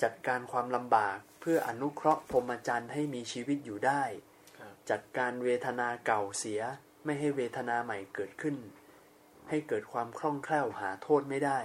[0.03, 4.03] จัดการความลำบากเพื่ออนุเคราะห์พรหมจรรย์ให้มีชีวิตอยู่ได้
[4.91, 6.61] จัดการเวทนาเก่าเสีย
[7.05, 8.57] ไม่ให้เวทนาใหม่เกิดขึ้น
[9.49, 11.61] ให้เกิดความคล่องแคล่วหาโทษไม่ได้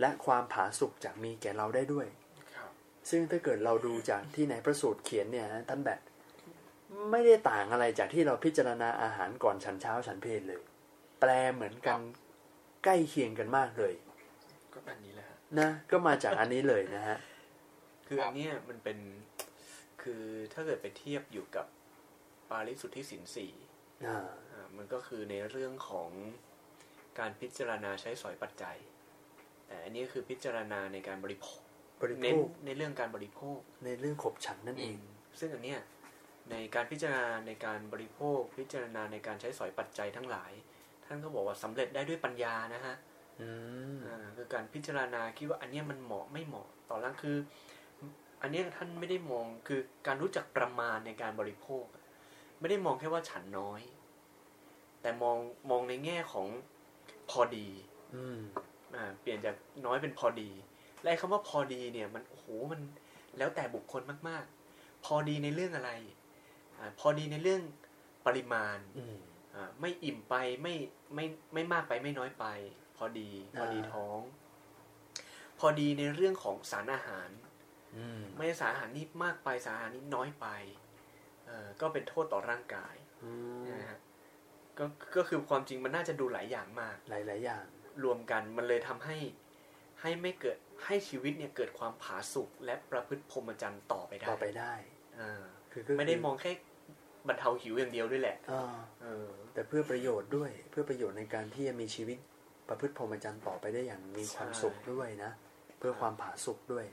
[0.00, 2.08] และความผาสุกจากมีแก่เราได้ด้วย
[3.10, 6.00] ซึ่งถ้าเกิดเราดูจากที่ในพระสูตรเขียนเนี่ยนะท่านแบบ
[7.10, 10.60] ไม่ได้ต่างอะไรจากที่เราพิจารณาอาหารก่อนฉันเช้าฉันเพลเลย
[11.20, 12.00] แปลเหมือนกัน
[12.84, 13.94] ใกล้เคียงกันมากเลย
[14.72, 17.18] ก็อันนี้แหละฮะนะก็มาจากอันนี้เลยนะฮะ
[18.06, 18.98] คืออันเนี้ยมันเป็น
[20.02, 21.66] คือถ้าเกิดไปเทียบอยู่กับ
[22.50, 23.52] ปาริสุทธิสินสี่
[24.06, 24.18] อ่า
[24.50, 26.10] อ่ามันก็คือในเรื่องของ
[27.18, 28.76] การพิจารณาใช้สอยปัจจัย
[29.66, 31.63] แต่อันนี้คือพิจารณาในการบริโภค
[32.02, 34.98] บริโภเน้นคในเรื่องการบริโภคในเรื่องขบฉันนั่นเอง
[35.40, 35.80] ซึ่งอันเนี้ย
[36.50, 40.52] ในการพิจารณาในการบริโภค พิจารณาในการใช้สอยปัจจัยทั้งหลาย
[41.04, 42.94] ท่านก็บอกว่าสำเร็จได้ด้วยปัญญานะฮะ
[43.40, 43.48] อื
[43.94, 47.36] มอ่าคือการพิจารณาคิดว่าอันเนี้ยมันเหมาะไม่เหมาะต่อร่างคือ
[48.42, 51.84] อันเนี้ยท่านไม่ได้มองคือการรู้จักประมาณในการบริโภค
[52.60, 53.80] ไม่ได้มองแค่ว่าฉันน้อย
[55.00, 55.38] แต่มอง
[55.70, 56.48] มองในแง่ของ
[57.30, 57.68] พอดี
[58.14, 58.38] อืม
[58.94, 60.50] อ่าเปลี่ยนจากน้อยเป็นพอดี
[61.04, 62.80] และไอ้คำว่าพอดีเนี่ยมันโอ้โหมัน
[63.38, 64.44] แล้วแต่บุคคลมาก
[64.74, 65.90] ๆ พอดีในเรื่องอะไร
[66.78, 67.62] อาพอดีในเรื่อง
[68.26, 69.16] ปริมาณอืม
[69.54, 70.74] อ่าไม่อิ่มไปไม่
[71.14, 71.24] ไม่
[71.54, 72.44] ไม่มากไปไม่น้อยไป
[72.96, 74.20] พอดีพอดีอ่าท้อง
[75.58, 77.28] พอดีในเรื่องของสารอาหาร
[77.96, 80.46] อืมไม่ได้สารอาหารนี่มากไปสารอาหารนี่น้อยไป
[81.46, 83.30] เอ่อก็เป็นโทษต่อร่างกายอื
[83.62, 83.98] มนะฮะ
[84.78, 84.84] ก็
[85.16, 87.64] ก็คือความจริงมันน่าจะดูหลายอย่างมาก หลายๆอย่าง
[88.04, 89.16] รวมกันมันเลยทำให้
[90.04, 94.72] ให้ไม่เกิดให้ชีวิตเนี่ยเกิดความผาสุกและประพฤติพรหมจรรย์ต่อไปได้ต่อไปได้
[95.20, 95.42] อ่า
[95.72, 96.52] คือก็ไม่ได้มองแค่
[97.28, 98.62] บรรเทาหิวอย่างเดียวด้วยแหละอ่า
[99.02, 102.18] เออแต่เพื่อประโยชน์ด้วยเพื่อประโยชน์ในการที่จะมีชีวิต
[102.68, 105.30] ประพฤติพรหมจรรย์ต่อไปได้อย่างมีความสุขด้วยนะ
[105.78, 106.86] เพื่อความผาสุกด้วย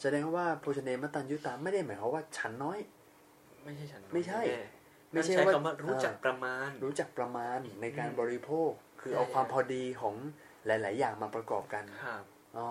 [0.00, 2.78] แสดงว่าโภชเนมตันยุตาไม่ได้หมายความว่าฉันน้อย
[3.64, 4.64] ไม่ใช่ฉันน้อยไม่ใช่แน่
[5.12, 10.14] ไม่ใช่ใช้ว่าคำว่ารู้จักประมาณ รู้จักประมาณในการอืมบริโภค คือใช่เอาความพอดีของ
[10.66, 12.24] หลาย ๆ อย่างมาประกอบกันครับ
[12.56, 12.68] อ๋อ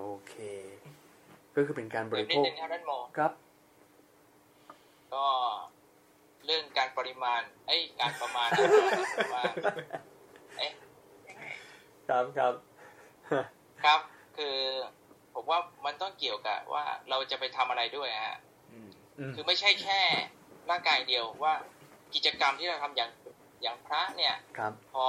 [0.00, 0.34] โอเค
[1.54, 3.32] ก็คือเป็นการบเพิ่มรินิโภดคนึงครับท่านโมครับ
[5.14, 5.26] ก็
[6.46, 8.48] เรื่องการปริมาณ ไอ้ยการประมาณ
[9.34, 9.42] ว่า
[10.58, 10.72] เอ๊ะ
[11.28, 11.44] ยังไง
[12.08, 12.54] ครับครับ
[13.84, 14.00] ครับ
[14.36, 14.56] คือ
[15.34, 18.38] ผมว่ามันต้องเกี่ยวกับว่าเราจะไปทำอะไรด้วยฮะ
[18.72, 20.00] อืมอืมคือไม่ใช่แค่
[20.70, 21.54] ร่างกายเดียวว่า
[22.14, 23.10] กิจกรรมที่เราทำอย่าง
[23.62, 25.06] อย่างพระเนี่ยครับพอ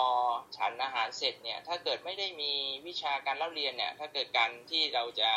[0.57, 2.51] ฉันอาหารเสร็จเนี่ย ถ้าเกิดไม่ได้มี
[2.87, 5.31] วิชาการเล่าเรียนเนี่ย ถ้าเกิดการที่เราจะ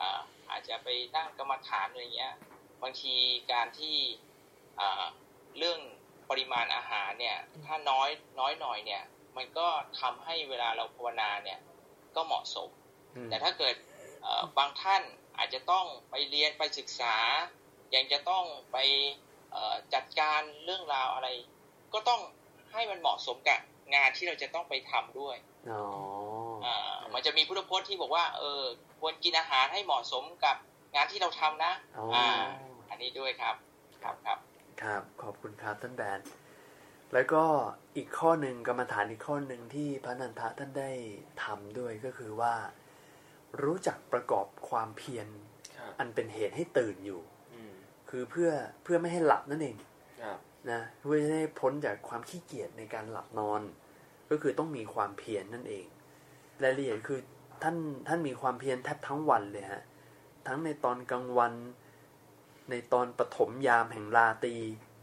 [0.00, 0.20] อ่า
[0.50, 2.34] อาจจะไปนั่งกรรมฐานอะไรเงี้ย
[2.82, 3.14] บางที
[3.52, 3.96] การที่
[4.80, 5.04] อ่า
[5.58, 5.80] เรื่อง
[6.30, 9.02] ปริมาณอาหารเนี่ย ถ้าน้อยน้อยหน่อยเนี่ย
[9.36, 9.68] มันก็
[10.00, 11.58] ทำให้เวลาเราภาวนาเนี่ย
[12.16, 12.70] ก็เหมาะสม
[13.16, 13.74] อืมแต่ถ้าเกิด
[14.22, 15.02] เอ่อบางท่าน
[15.38, 17.16] อาจจะต้องไปเรียนไปศึกษา
[17.94, 18.76] ยังจะต้องไป
[19.50, 21.28] เอ่อจัดการเรื่องราวอะไร
[21.94, 22.20] ก็ต้อง
[22.72, 23.60] ให้มันเหมาะสมกับ
[23.94, 25.36] งานที่เราจะต้องไปทำด้วย
[25.70, 25.84] อ๋อ
[26.64, 28.62] อ่ามันจะมีพุทธพจน์ที่บอกว่า เออ
[29.00, 30.56] ควรกินอาหารให้เหมาะสมกับ
[30.94, 32.28] งานที่เราทำนะอ๋ออ่อ่า
[32.90, 33.54] อันนี้ด้วยครับ
[34.02, 34.38] ครับครับ
[34.82, 36.20] ครับ ขอบคุณครับท่านแบน
[37.14, 37.44] แล้วก็
[37.96, 40.90] อีกข้อหนึ่งกรรมฐานอีกข้อหนึ่งที่พระนันทะท่านได้
[41.44, 42.54] ทำด้วยก็คือว่า
[43.62, 45.28] รู้จักประกอบความเพียร
[45.78, 47.20] ครับอันเป็นเหตุให้ตื่นอยู่
[47.54, 47.72] อืม
[48.10, 48.50] คือเพื่อ
[48.82, 49.76] เพื่อไม่ให้หลับนั่นเอง
[50.22, 50.38] ครับ
[50.70, 53.60] นะเพื่อจะได้พ้นจากความขี้เกียจในการหลับนอน
[54.30, 55.86] ก็คือต้องมีความเพียรนนั่นเอง
[56.62, 57.20] รายละเอียดคือ
[57.62, 57.76] ท่าน
[58.08, 59.82] ท่านมีความเพียรแทบทั้งวันเลยฮะ
[60.46, 61.52] ทั้งในตอนกลางวัน
[62.70, 64.54] ในตอนปฐมยามแห่งราตรี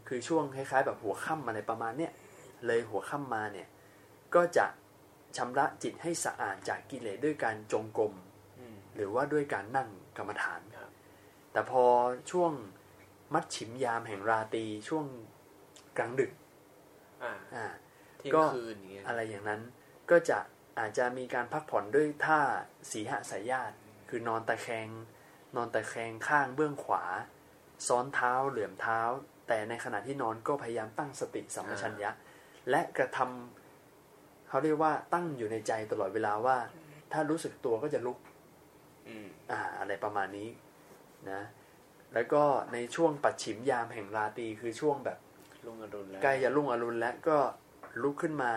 [0.08, 2.12] คือช่วงคล้ายๆ แบบหัวค่ำอะไรประมาณเนี้ย
[2.66, 3.68] เลยหัวค่ำมาเนี่ย
[4.34, 4.66] ก็จะ
[5.36, 8.12] ชำระจิตให้สะอาดจากกิเลสด้วยการจงกรม
[8.58, 10.92] อืมหรือว่าด้วยการนั่งกรรมฐานครับ
[11.52, 11.84] แต่พอ
[12.30, 12.52] ช่วง
[13.34, 15.06] มัดฉิมยามแห่งราตรีช่วง
[15.98, 16.32] กลางดึก
[17.22, 17.66] อ่าอ่า
[18.18, 19.60] เที่ยก็งคืนอย่างเงี้ยอะไรอย่างนั้น
[20.10, 20.38] ก็จะ
[20.78, 22.40] อาจจะมีการพักผ่อนด้วยท่า
[22.90, 23.76] สีหสายญาติ
[24.08, 24.88] คือนอนตะแคง
[25.56, 27.04] นอนตะแคงข้างเบื้องขวา
[27.86, 29.00] ซ้อนเท้าเหลื่อมเท้า
[29.48, 32.10] แต่ในขณะที่นอนก็พยายามตั้งสติสัมปชัญญะ
[32.70, 36.56] และกระทำเขาเรียกว่าตั้งอยู่ในใจตลอดเวลาว่า
[37.12, 38.18] ถ้ารู้สึกตัวก็จะลุก
[39.08, 40.48] อืมอ่า อะไรประมาณนี้
[41.30, 41.42] นะ
[42.14, 42.42] แล้วก็
[42.72, 45.18] ในช่วงปัดฉิมยามแห่งราตรีคือช่วงแบบ
[45.66, 47.38] ลุงอรุณแล้วใกล้จะรุ่งอรุณแล้วก็
[48.02, 48.52] ลุกขึ้นมา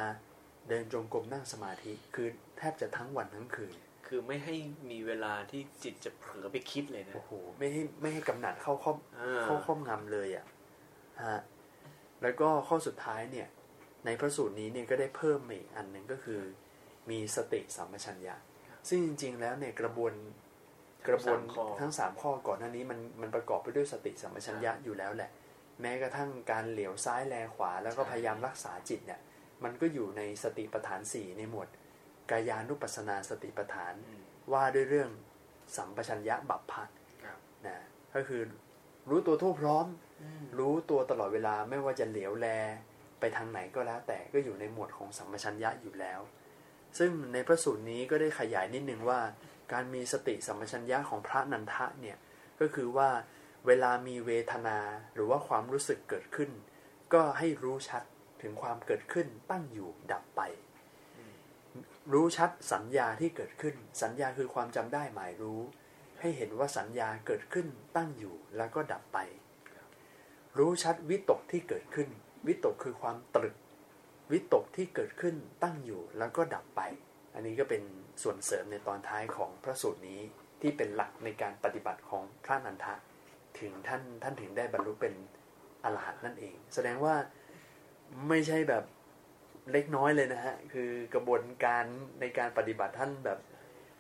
[0.70, 2.28] เดินจงกรมนั่งสมาธิคือ
[2.58, 3.76] แทบจะทั้งวันทั้งคืน
[4.08, 4.56] คือไม่ให้
[4.92, 10.46] มีเวลาที่จิตจะเผลอไปคิดเลยนะโอ้โหไม่ให้ไม่ให้กำหนัดเข้าครอบอ่าเข้าครอบงำเลยอะ่ะ
[11.24, 11.40] ฮะ
[12.22, 13.48] แล้วก็ข้อสุดท้ายเนี่ย
[14.06, 16.42] ในพระสูตรนี้เนี่ยก็ได้เพิ่มมาอีกอันหนึ่งก็คือ
[17.10, 18.36] มีสติสัมปชัญญะ
[18.90, 20.14] ซึ่งจริง ๆ แล้วเนี่ยกระบวน
[21.08, 25.30] กระบวนทั้งสามข้อทั้งสามข้อก่อนหน้านี้มันมันประกอบไปด้วยสติสัมปชัญญะอยู่แล้วแหละ
[25.82, 29.22] แม้กระทั่งการเหลียวซ้ายแลขวา แล้วก็ใช่พยายามรักษาจิตเนี่ย
[29.64, 31.68] มันก็อยู่ในสติปัฏฐานสี่ในหมวด
[32.32, 34.22] กายานุปัสสนาสติปัฏฐานอืม
[34.54, 35.10] ว่าด้วยเรื่อง
[35.76, 36.84] สัมปชัญญะบัพพะ
[37.24, 37.78] ครับนะ
[38.16, 38.42] ก็คือ
[39.10, 39.86] รู้ตัวทั่วพร้อม
[40.22, 42.48] อืมรู้ตัวตลอดเวลาไม่ว่าจะเหลียวแล
[43.20, 46.20] ไปทางไหนก็แล้ว แต่ก็อยู่ในหมวดของสัมปชัญญะอยู่แล้ว
[46.98, 49.20] ซึ่งในพระสูตรนี้ก็ได้ขยายนิดนึงว่า
[49.74, 52.18] การมีสติสัมปชัญญะของพระนันทะเนี่ย
[52.60, 53.10] ก็คือว่า
[53.68, 54.80] เวลามีเวทนา
[55.14, 56.52] หรือว่าความรู้สึกเกิดขึ้น
[57.14, 58.04] ก็ให้รู้ชัด
[58.42, 60.42] ถึงความเกิดขึ้นตั้งอยู่ดับไป
[62.14, 65.62] รู้ชัดสัญญาที่เกิดขึ้น สัญญาคือความจำได้หมายรู้
[66.20, 69.20] ให้เห็นว่าสัญญาเกิดขึ้นตั้งอยู่แล้วก็ดับไป
[70.58, 72.10] รู้ชัดวิตกที่เกิดขึ้น
[72.48, 73.56] วิตกคือความตรึก
[74.32, 76.82] วิตกที่เกิดขึ้นตั้งอยู่แล้วก็ดับไป
[77.34, 77.84] อันนี้ก็เป็น
[78.22, 80.22] ส่วนเสริมในตอนท้ายของพระสูตรนี้
[80.62, 82.96] ที่เป็นหลักในการปฏิบัติของพระนันทะ
[83.60, 85.14] ถึงท่านท่านถึงได้บรรลุเป็น
[85.84, 87.16] อรหันต์นั่นเอง แสดงว่า
[88.30, 88.84] ไม่ใช่แบบ
[89.72, 91.84] เล็กน้อยเลยนะฮะ คือกระบวนการ
[92.20, 93.40] ในการปฏิบัติท่านแบบ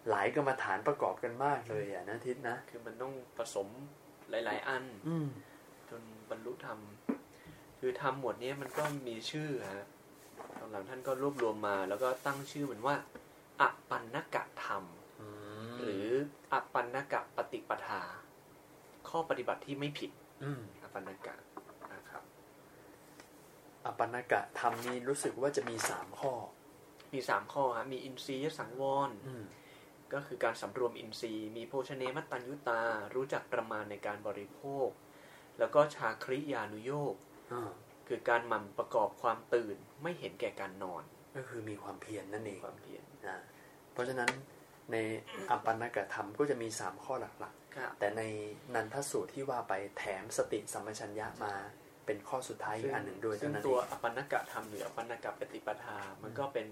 [0.09, 3.67] หลายกรรมฐานประกอบกันมากเลยอะนะทิศนะ คือมันต้องผสม
[4.29, 5.27] หลาย ๆ อันอืม
[5.89, 6.79] จนบรรลุธรรม
[7.79, 9.85] คือธรรมหมวดนี้มันก็มีชื่อฮะ
[10.59, 12.95] ตอนหลังท่านก็รวบรวมมา แล้วก็ตั้งชื่อมันว่า
[13.61, 14.83] อปันนกะธรรม
[15.83, 16.07] หรือ
[16.51, 18.01] อปันนกะปฏิปทา
[19.11, 20.11] ข้อปฏิบัติที่ไม่ผิด
[20.43, 21.35] อืมอปันนกะ
[21.93, 22.23] นะครับ
[23.85, 26.33] อปันนกะธรรมนี้รู้สึกว่าจะมีสามข้อ
[27.13, 29.45] มีสามข้อฮะมีอินทรียสังวรอืม
[30.13, 32.81] ก็คือการสำรวมอินทรีย์ มีโภชเนมัตตัญยุตา
[33.15, 34.87] รู้จักประมาณในการบริโภค
[35.59, 37.15] แล้วก็ชาคริยานุโยก
[37.53, 37.71] อ่า
[38.07, 41.03] คือการหมั่นประกอบความตื่นไม่เห็นแก่การนอน
[41.35, 43.37] ก็คือมีความเพียรนั่นเองความเพียร นะ
[43.93, 44.29] เพราะฉะนั้น
[44.91, 44.97] ใน
[45.49, 48.21] อปันนกะธรรมก็จะมีสามข้อหลักครับๆแต่ใน
[48.75, 51.53] นันทสูตรที่ว่าไปแถมสติสัมปชัญญะมา
[52.05, 56.67] เป็นข้อสุดท้ายอีกอันหนึ่งด้วยซึ่เท่างนั้นตัวเองอปันนกะธรรมหรืออปันนกะปฏิปทา มันก็เป็น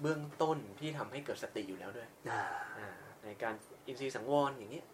[0.00, 2.42] เบื้องต้นที่ทำให้เกิดสติอยู่แล้วด้วยอ่า
[2.78, 2.88] อ่า
[3.24, 3.54] ในการ
[3.86, 4.86] อินทรีย์สังวรอย่างนี้ย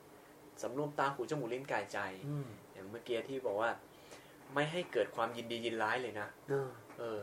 [0.62, 1.98] สำรวมตาหูจมูกลิ้นกายใจ
[2.28, 3.70] อืมอย่างเมื่อกี้ที่บอกว่า
[4.54, 7.22] ไม่ให้เกิดความยินดียินร้ายเลยนะเนอะเออ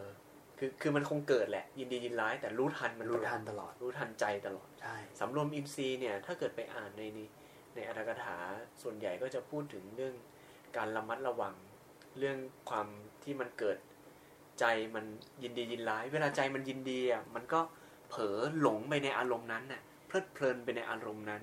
[0.60, 7.28] คือคือมันคงเกิดแหละ ยินดียินร้าย แต่รู้ทันมันรู้ทันตลอด รู้ทันใจตลอดใช่สำรวมอินทรีย์เนี่ย ถ้าเกิดไปอ่านในนี้
[7.76, 8.38] ในอัตถกถา
[8.82, 10.16] ส่วนใหญ่ก็จะพูดถึงเรื่อง
[10.78, 11.55] การระมัดระวัง
[12.20, 12.38] เรื่อง
[12.70, 12.88] ความ
[13.24, 13.78] ที่มันเกิด
[14.60, 15.05] ใจมัน
[15.43, 17.60] ยินดียินร้าย เวลาใจมันยินดีอะมันก็
[18.10, 21.41] เผลอหลงไปในอารมณ์นั้นน่ะเพลิดเพลินไปในอารมณ์นั้น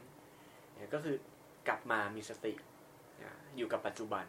[0.75, 1.17] เนี่ยก็คือ
[1.69, 2.55] กลับมามีสติ
[3.23, 4.25] อ่าอยู่กับปัจจุบัน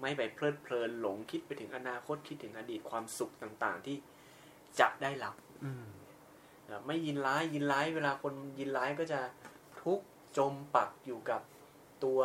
[0.00, 3.96] ไม่ไปเพลิดเพลินหลงคิดไปถึงอนาคตคิดถึงอดีตความสุขต่างๆ ที่
[4.80, 5.86] จะได้รับอืม
[6.70, 9.20] นะไม่ยินร้ายยินร้ายเวลาคนยินร้ายก็จะ
[9.82, 10.06] ทุกข์
[10.38, 11.40] จมปักอยู่กับ
[12.04, 12.20] ตัว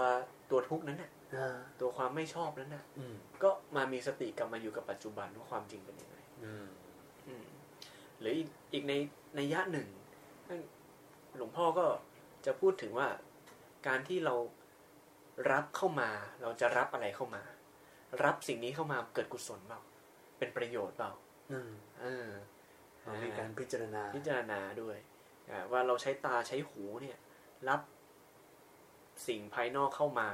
[0.51, 6.67] ตัวทุกข์นั้นน่ะอ่าตัวความไม่ชอบนั้นน่ะอืมก็มามีสติกลับมาอยู่กับปัจจุบันว่าความจริงเป็นยังไงอืม
[7.27, 7.45] อืม
[8.19, 8.93] หรืออีกอีกใน
[9.35, 9.87] ในยะหนึ่ง
[10.47, 10.59] ท่าน
[11.37, 11.85] หลวงพ่อก็
[12.45, 13.07] จะพูดถึงว่า
[13.87, 14.35] การที่เรา
[15.51, 16.09] รับเข้ามา
[16.41, 17.43] เราจะรับอะไรเข้ามา
[18.23, 19.81] รับสิ่งนี้เข้ามาเกิดกุศลเปล่า
[20.37, 21.11] เป็นประโยชน์เปล่า
[21.51, 21.71] อืม
[22.01, 22.29] เออ
[23.25, 24.97] มีการพิจารณา พิจารณาด้วย
[25.49, 27.17] อ่าว่าเราใช้ตาใช้หูเนี่ย
[27.69, 27.81] รับ
[29.27, 30.29] สิ่งภายนอกเข้ามา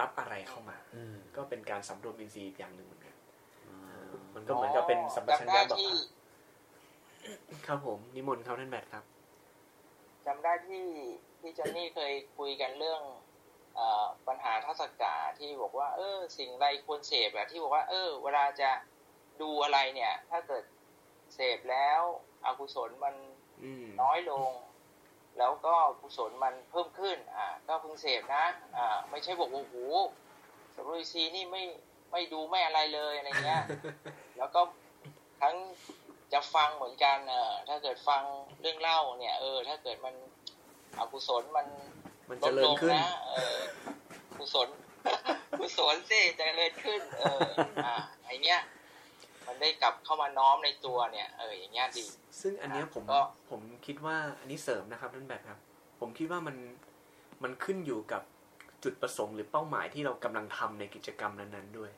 [0.00, 3.14] รับอะไรเข้ามาอืมก็เป็นการสำรวมอินทรีย์อีกอย่างหนึ่งเหมือนกัน
[4.34, 9.04] มันก็เหมือนกับเป็นสัมปชัญจำได้ญะบอกที่อะครับผม นิมนต์เขาท่านแบทครับ
[10.26, 10.86] จำได้ที่
[11.40, 13.02] ที่จอนนี่เคยคุยกันเรื่อง
[13.76, 18.70] เออปัญหาทัศกาที่บอกว่า เออ สิ่งใดควรเสพอะที่บอกว่า เออ เวลาจะ
[19.42, 20.64] ดูอะไรเนี่ย ถ้าเกิด
[21.34, 22.00] เสพแล้ว
[22.44, 23.14] อกุศลมัน
[23.62, 24.50] อืมน้อยลง
[25.38, 28.44] แล้วก็กุศลมันเพิ่มขึ้น อ่า ก็เพิ่งเสพนะ
[28.76, 29.76] อ่า ไม่ใช่บอกว่าโอ้โห
[30.74, 31.64] สำรวจซีนี่ไม่
[32.12, 33.64] ไม่ดูไม่อะไรเลยอะไรเงี้ย
[34.38, 34.60] แล้วก็
[35.40, 35.54] ทั้ง
[36.32, 38.22] จะฟังเหมือนกันเออถ้าเกิดฟัง
[38.60, 40.14] เรื่องเล่าเนี่ย เออ ถ้าเกิดมัน
[40.98, 41.66] อกุศลมัน
[42.28, 43.58] มันลเจดริลญงขึ้นนะเออ
[44.38, 44.68] กุศล
[45.58, 47.40] กุศลสิเจริญขึ้น เออ
[47.86, 48.60] อ่าไอเนี้ย
[49.50, 52.04] มันได้กลับเข้ามาน้อมในตัวเนี่ย เอออย่างเงี้ยดี
[52.40, 53.20] ซึ่งอันเนี้ยผมก็
[53.50, 55.58] ผมคิดว่าอันนี้เสริมนะครับท่านแบทครับ
[56.00, 56.56] ผมคิดว่ามัน
[57.42, 58.22] มันขึ้นอยู่กับ
[58.84, 61.90] จุดประสงค์หรือเป้าหมายที่เรากำลังทำในกิจกรรมนั้นๆด้วย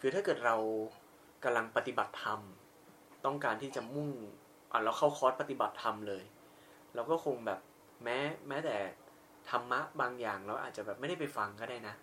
[0.00, 0.56] คือถ้าเกิดเรา
[1.44, 2.40] กำลังปฏิบัติธรรม
[3.24, 4.10] ต้องการที่จะมุ่ง
[4.72, 6.24] อะเราเข้าคอร์สปฏิบัติธรรมเลย
[6.94, 7.60] เราก็คงแบบ
[8.04, 8.18] แม้
[8.48, 8.76] แม้แต่
[9.50, 11.94] ธรรมะบางอย่างเราอาจจะแบบไม่ได้ไปฟังก็ได้นะ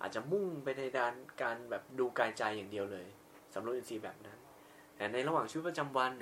[0.00, 3.06] อาจจะมุ่งไปในด้านการแบบดูกายใจอย่างเดียวเลย
[3.54, 4.38] สำรวจอินทรีย์แบบนั้น
[4.96, 6.12] แต่ในระหว่างชีวิตประจำวัน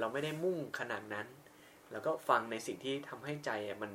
[0.00, 1.26] เราไม่ได้มุ่งขนาดนั้น
[1.92, 3.50] แล้วก็ฟังในสิ่งที่ทำให้ใจ
[3.82, 3.90] มัน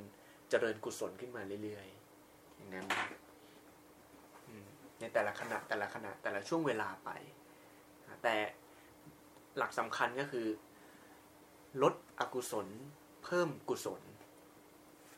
[0.49, 2.87] เจริญกุศลขึ้นมาเรื่อยๆอย่างนั้น
[4.99, 7.09] ในแต่ละขณะแต่ละขณะแต่ละช่วงเวลาไป
[8.23, 8.35] แต่
[9.57, 10.47] หลักสำคัญก็คือ
[11.83, 12.67] ลดอกุศล
[13.23, 14.01] เพิ่มกุศล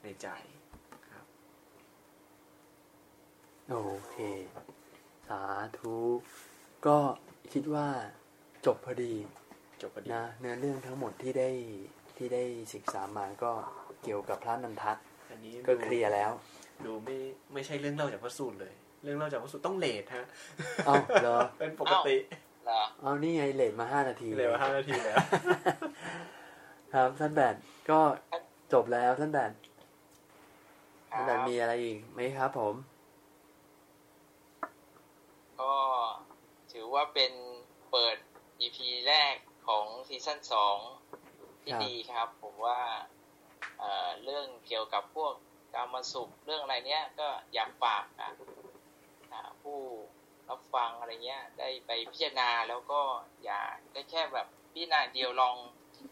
[0.03, 0.27] ในใจ
[1.11, 1.25] ครับ
[3.69, 3.77] โอ
[4.09, 4.15] เค
[5.27, 5.41] สา
[5.77, 5.97] ธุ
[6.87, 6.97] ก็
[7.53, 7.87] คิดว่า
[8.65, 9.13] จบพอดี
[9.81, 11.49] จบพอดีนะเนื้อเรื่องทั้งหมดที่ได้
[12.17, 13.51] ที่ได้ศึกษามาก็
[14.03, 16.31] เกี่ยวกับพระนันทัศน์อันนี้ก็เคลียร์แล้ว
[16.85, 17.17] ดูไม่
[17.53, 18.73] ไม่ใช่เรื่องเล่าจากพระสูตรเลย
[19.03, 20.25] เรื่องเล่าจากพระสูตรต้องเลทฮะ
[20.85, 22.15] เอ้าเหรอเป็นปกติ
[22.65, 25.17] เหรอเอานี่ไงเลทมาห้านาทีเร็วห้านาทีแล้ว
[26.93, 27.55] ครับท่านแบด
[27.89, 27.99] ก็
[28.73, 29.51] จบแล้วท่านแบด
[31.11, 32.75] ครัท่านแบดบมีอะไรอีกไหมครับผม
[35.59, 35.73] ก็
[36.72, 37.34] ถือว่าเป็น
[37.91, 38.17] เปิด
[38.61, 39.36] EP แรก
[39.67, 40.78] ของซีซั่นสอง
[41.63, 42.82] ที่ครับดีครับ ผมว่า
[43.80, 45.34] เอ่อเรื่องเกี่ยวกับพวก
[45.76, 48.32] การมาสุขเรื่องอะไรเนี้ยก็อยากฝากอะ
[49.32, 49.80] อ่าผู้
[50.49, 53.01] รับฟังอะไรเงี้ย ได้ไปพิจารณาแล้วก็
[53.43, 53.61] อย่า
[53.93, 55.55] ได้แค่แบบพิจารณาเดียวลอง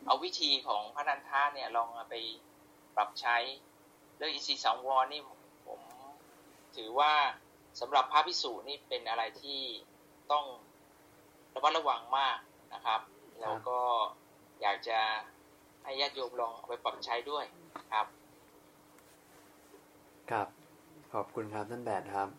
[0.06, 2.16] เอาวิธีของพระนันทาเนี่ยลองเอาไป
[2.96, 3.38] ปรับใช้
[4.18, 5.22] เรื่องอินทรีย์สังวรนี่
[5.68, 5.82] ผม
[6.76, 7.14] ถือว่า
[7.80, 9.62] สำหรับพระพิสูจน์นี่เป็นอะไรที่
[10.32, 10.46] ต้อง
[11.54, 12.38] ระมัดระวังมาก
[12.74, 13.02] นะครับ
[13.42, 13.80] แล้วก็
[14.62, 15.00] อยากจะ
[15.84, 17.46] ให้ญาติโยมลองเอาไปปรับใช้ด้วย
[17.94, 18.08] ครับ
[20.32, 20.48] ครับ
[21.14, 22.30] ขอบคุณครับท่านแบดครับ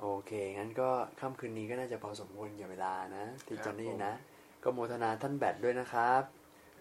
[0.00, 4.14] โอเค งั้นก็ค่ำคืนนี้ก็น่าจะพอสมควรกับเวลานะที่ครับจอนนี่ผมนะ
[4.62, 6.22] ก็โมทนาท่านแบดด้วยนะครับ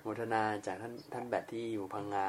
[0.02, 2.28] โมทนาจากท่านท่านแบดที่อยู่พังงา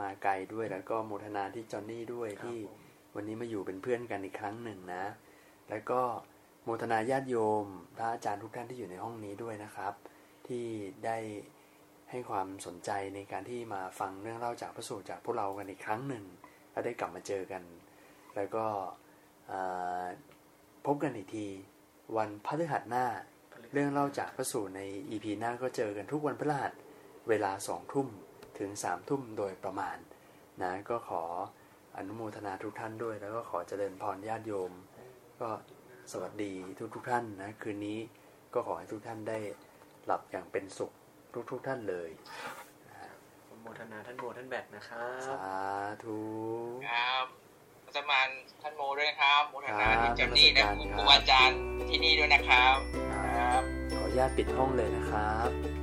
[0.00, 2.78] มาไกลด้วย แล้วก็โมทนาที่จอนนี่ด้วยครับที่ผม
[3.14, 5.04] วันนี้มาอยู่เป็นเพื่อนกันอีกครั้งหนึ่งนะ
[5.70, 6.00] แล้วก็
[6.37, 7.64] โมทนาญาติโยม
[7.96, 9.94] พระอาจารย์ทุกท่านที่อยู่ในห้องนี้ด้วยนะครับ
[10.46, 10.64] ที่
[11.04, 11.18] ได้
[12.10, 16.24] ให้ความสนใจในการที่มาฟังเรื่องเล่าจากพระสูตรจากพวกเรากันอีกครั้งหนึ่ง
[16.70, 17.62] และได้กลับมาเจอกัน
[18.36, 18.64] แล้วก็
[20.86, 21.46] พบกันอีกที
[22.16, 23.06] วันพฤหัสหน้า
[23.72, 26.72] เรื่องเล่าจากพระสูตรใน EP หน้าก็เจอกันทุกวันพฤหัส
[27.28, 28.08] เวลาสองทุ่ม
[28.58, 29.96] ถึงสามทุ่มโดยประมาณ
[30.62, 31.22] นะก็ขอ
[31.96, 34.72] อนุโมทนาทุกท่านด้วย แล้วก็ขอเจริญพรญาติโยม
[35.40, 35.48] ก็
[36.12, 37.98] สวัสดีทุกทุกๆท่านนะคืนนี้
[38.54, 39.38] ก็ขอให้ทุกท่านได้
[40.06, 40.92] หลับอย่างเป็นสุข
[41.34, 42.10] ทุกทุกๆท่านเลย
[43.62, 45.56] โมทนาท่านโมท่านแบทนะครับ สา
[46.04, 46.20] ธุ
[46.88, 47.26] ครับ
[47.86, 48.26] รัฐมาน
[48.62, 52.74] ท่านโมด้วยนะครับโมทนาครัที่บเจนนี่และนมัสการครูครับอาจารย์ที่นี่ด้วยนะครับ
[53.10, 53.62] คครับ
[53.94, 55.77] ขออนุญาตปิดห้องเลยนะครับ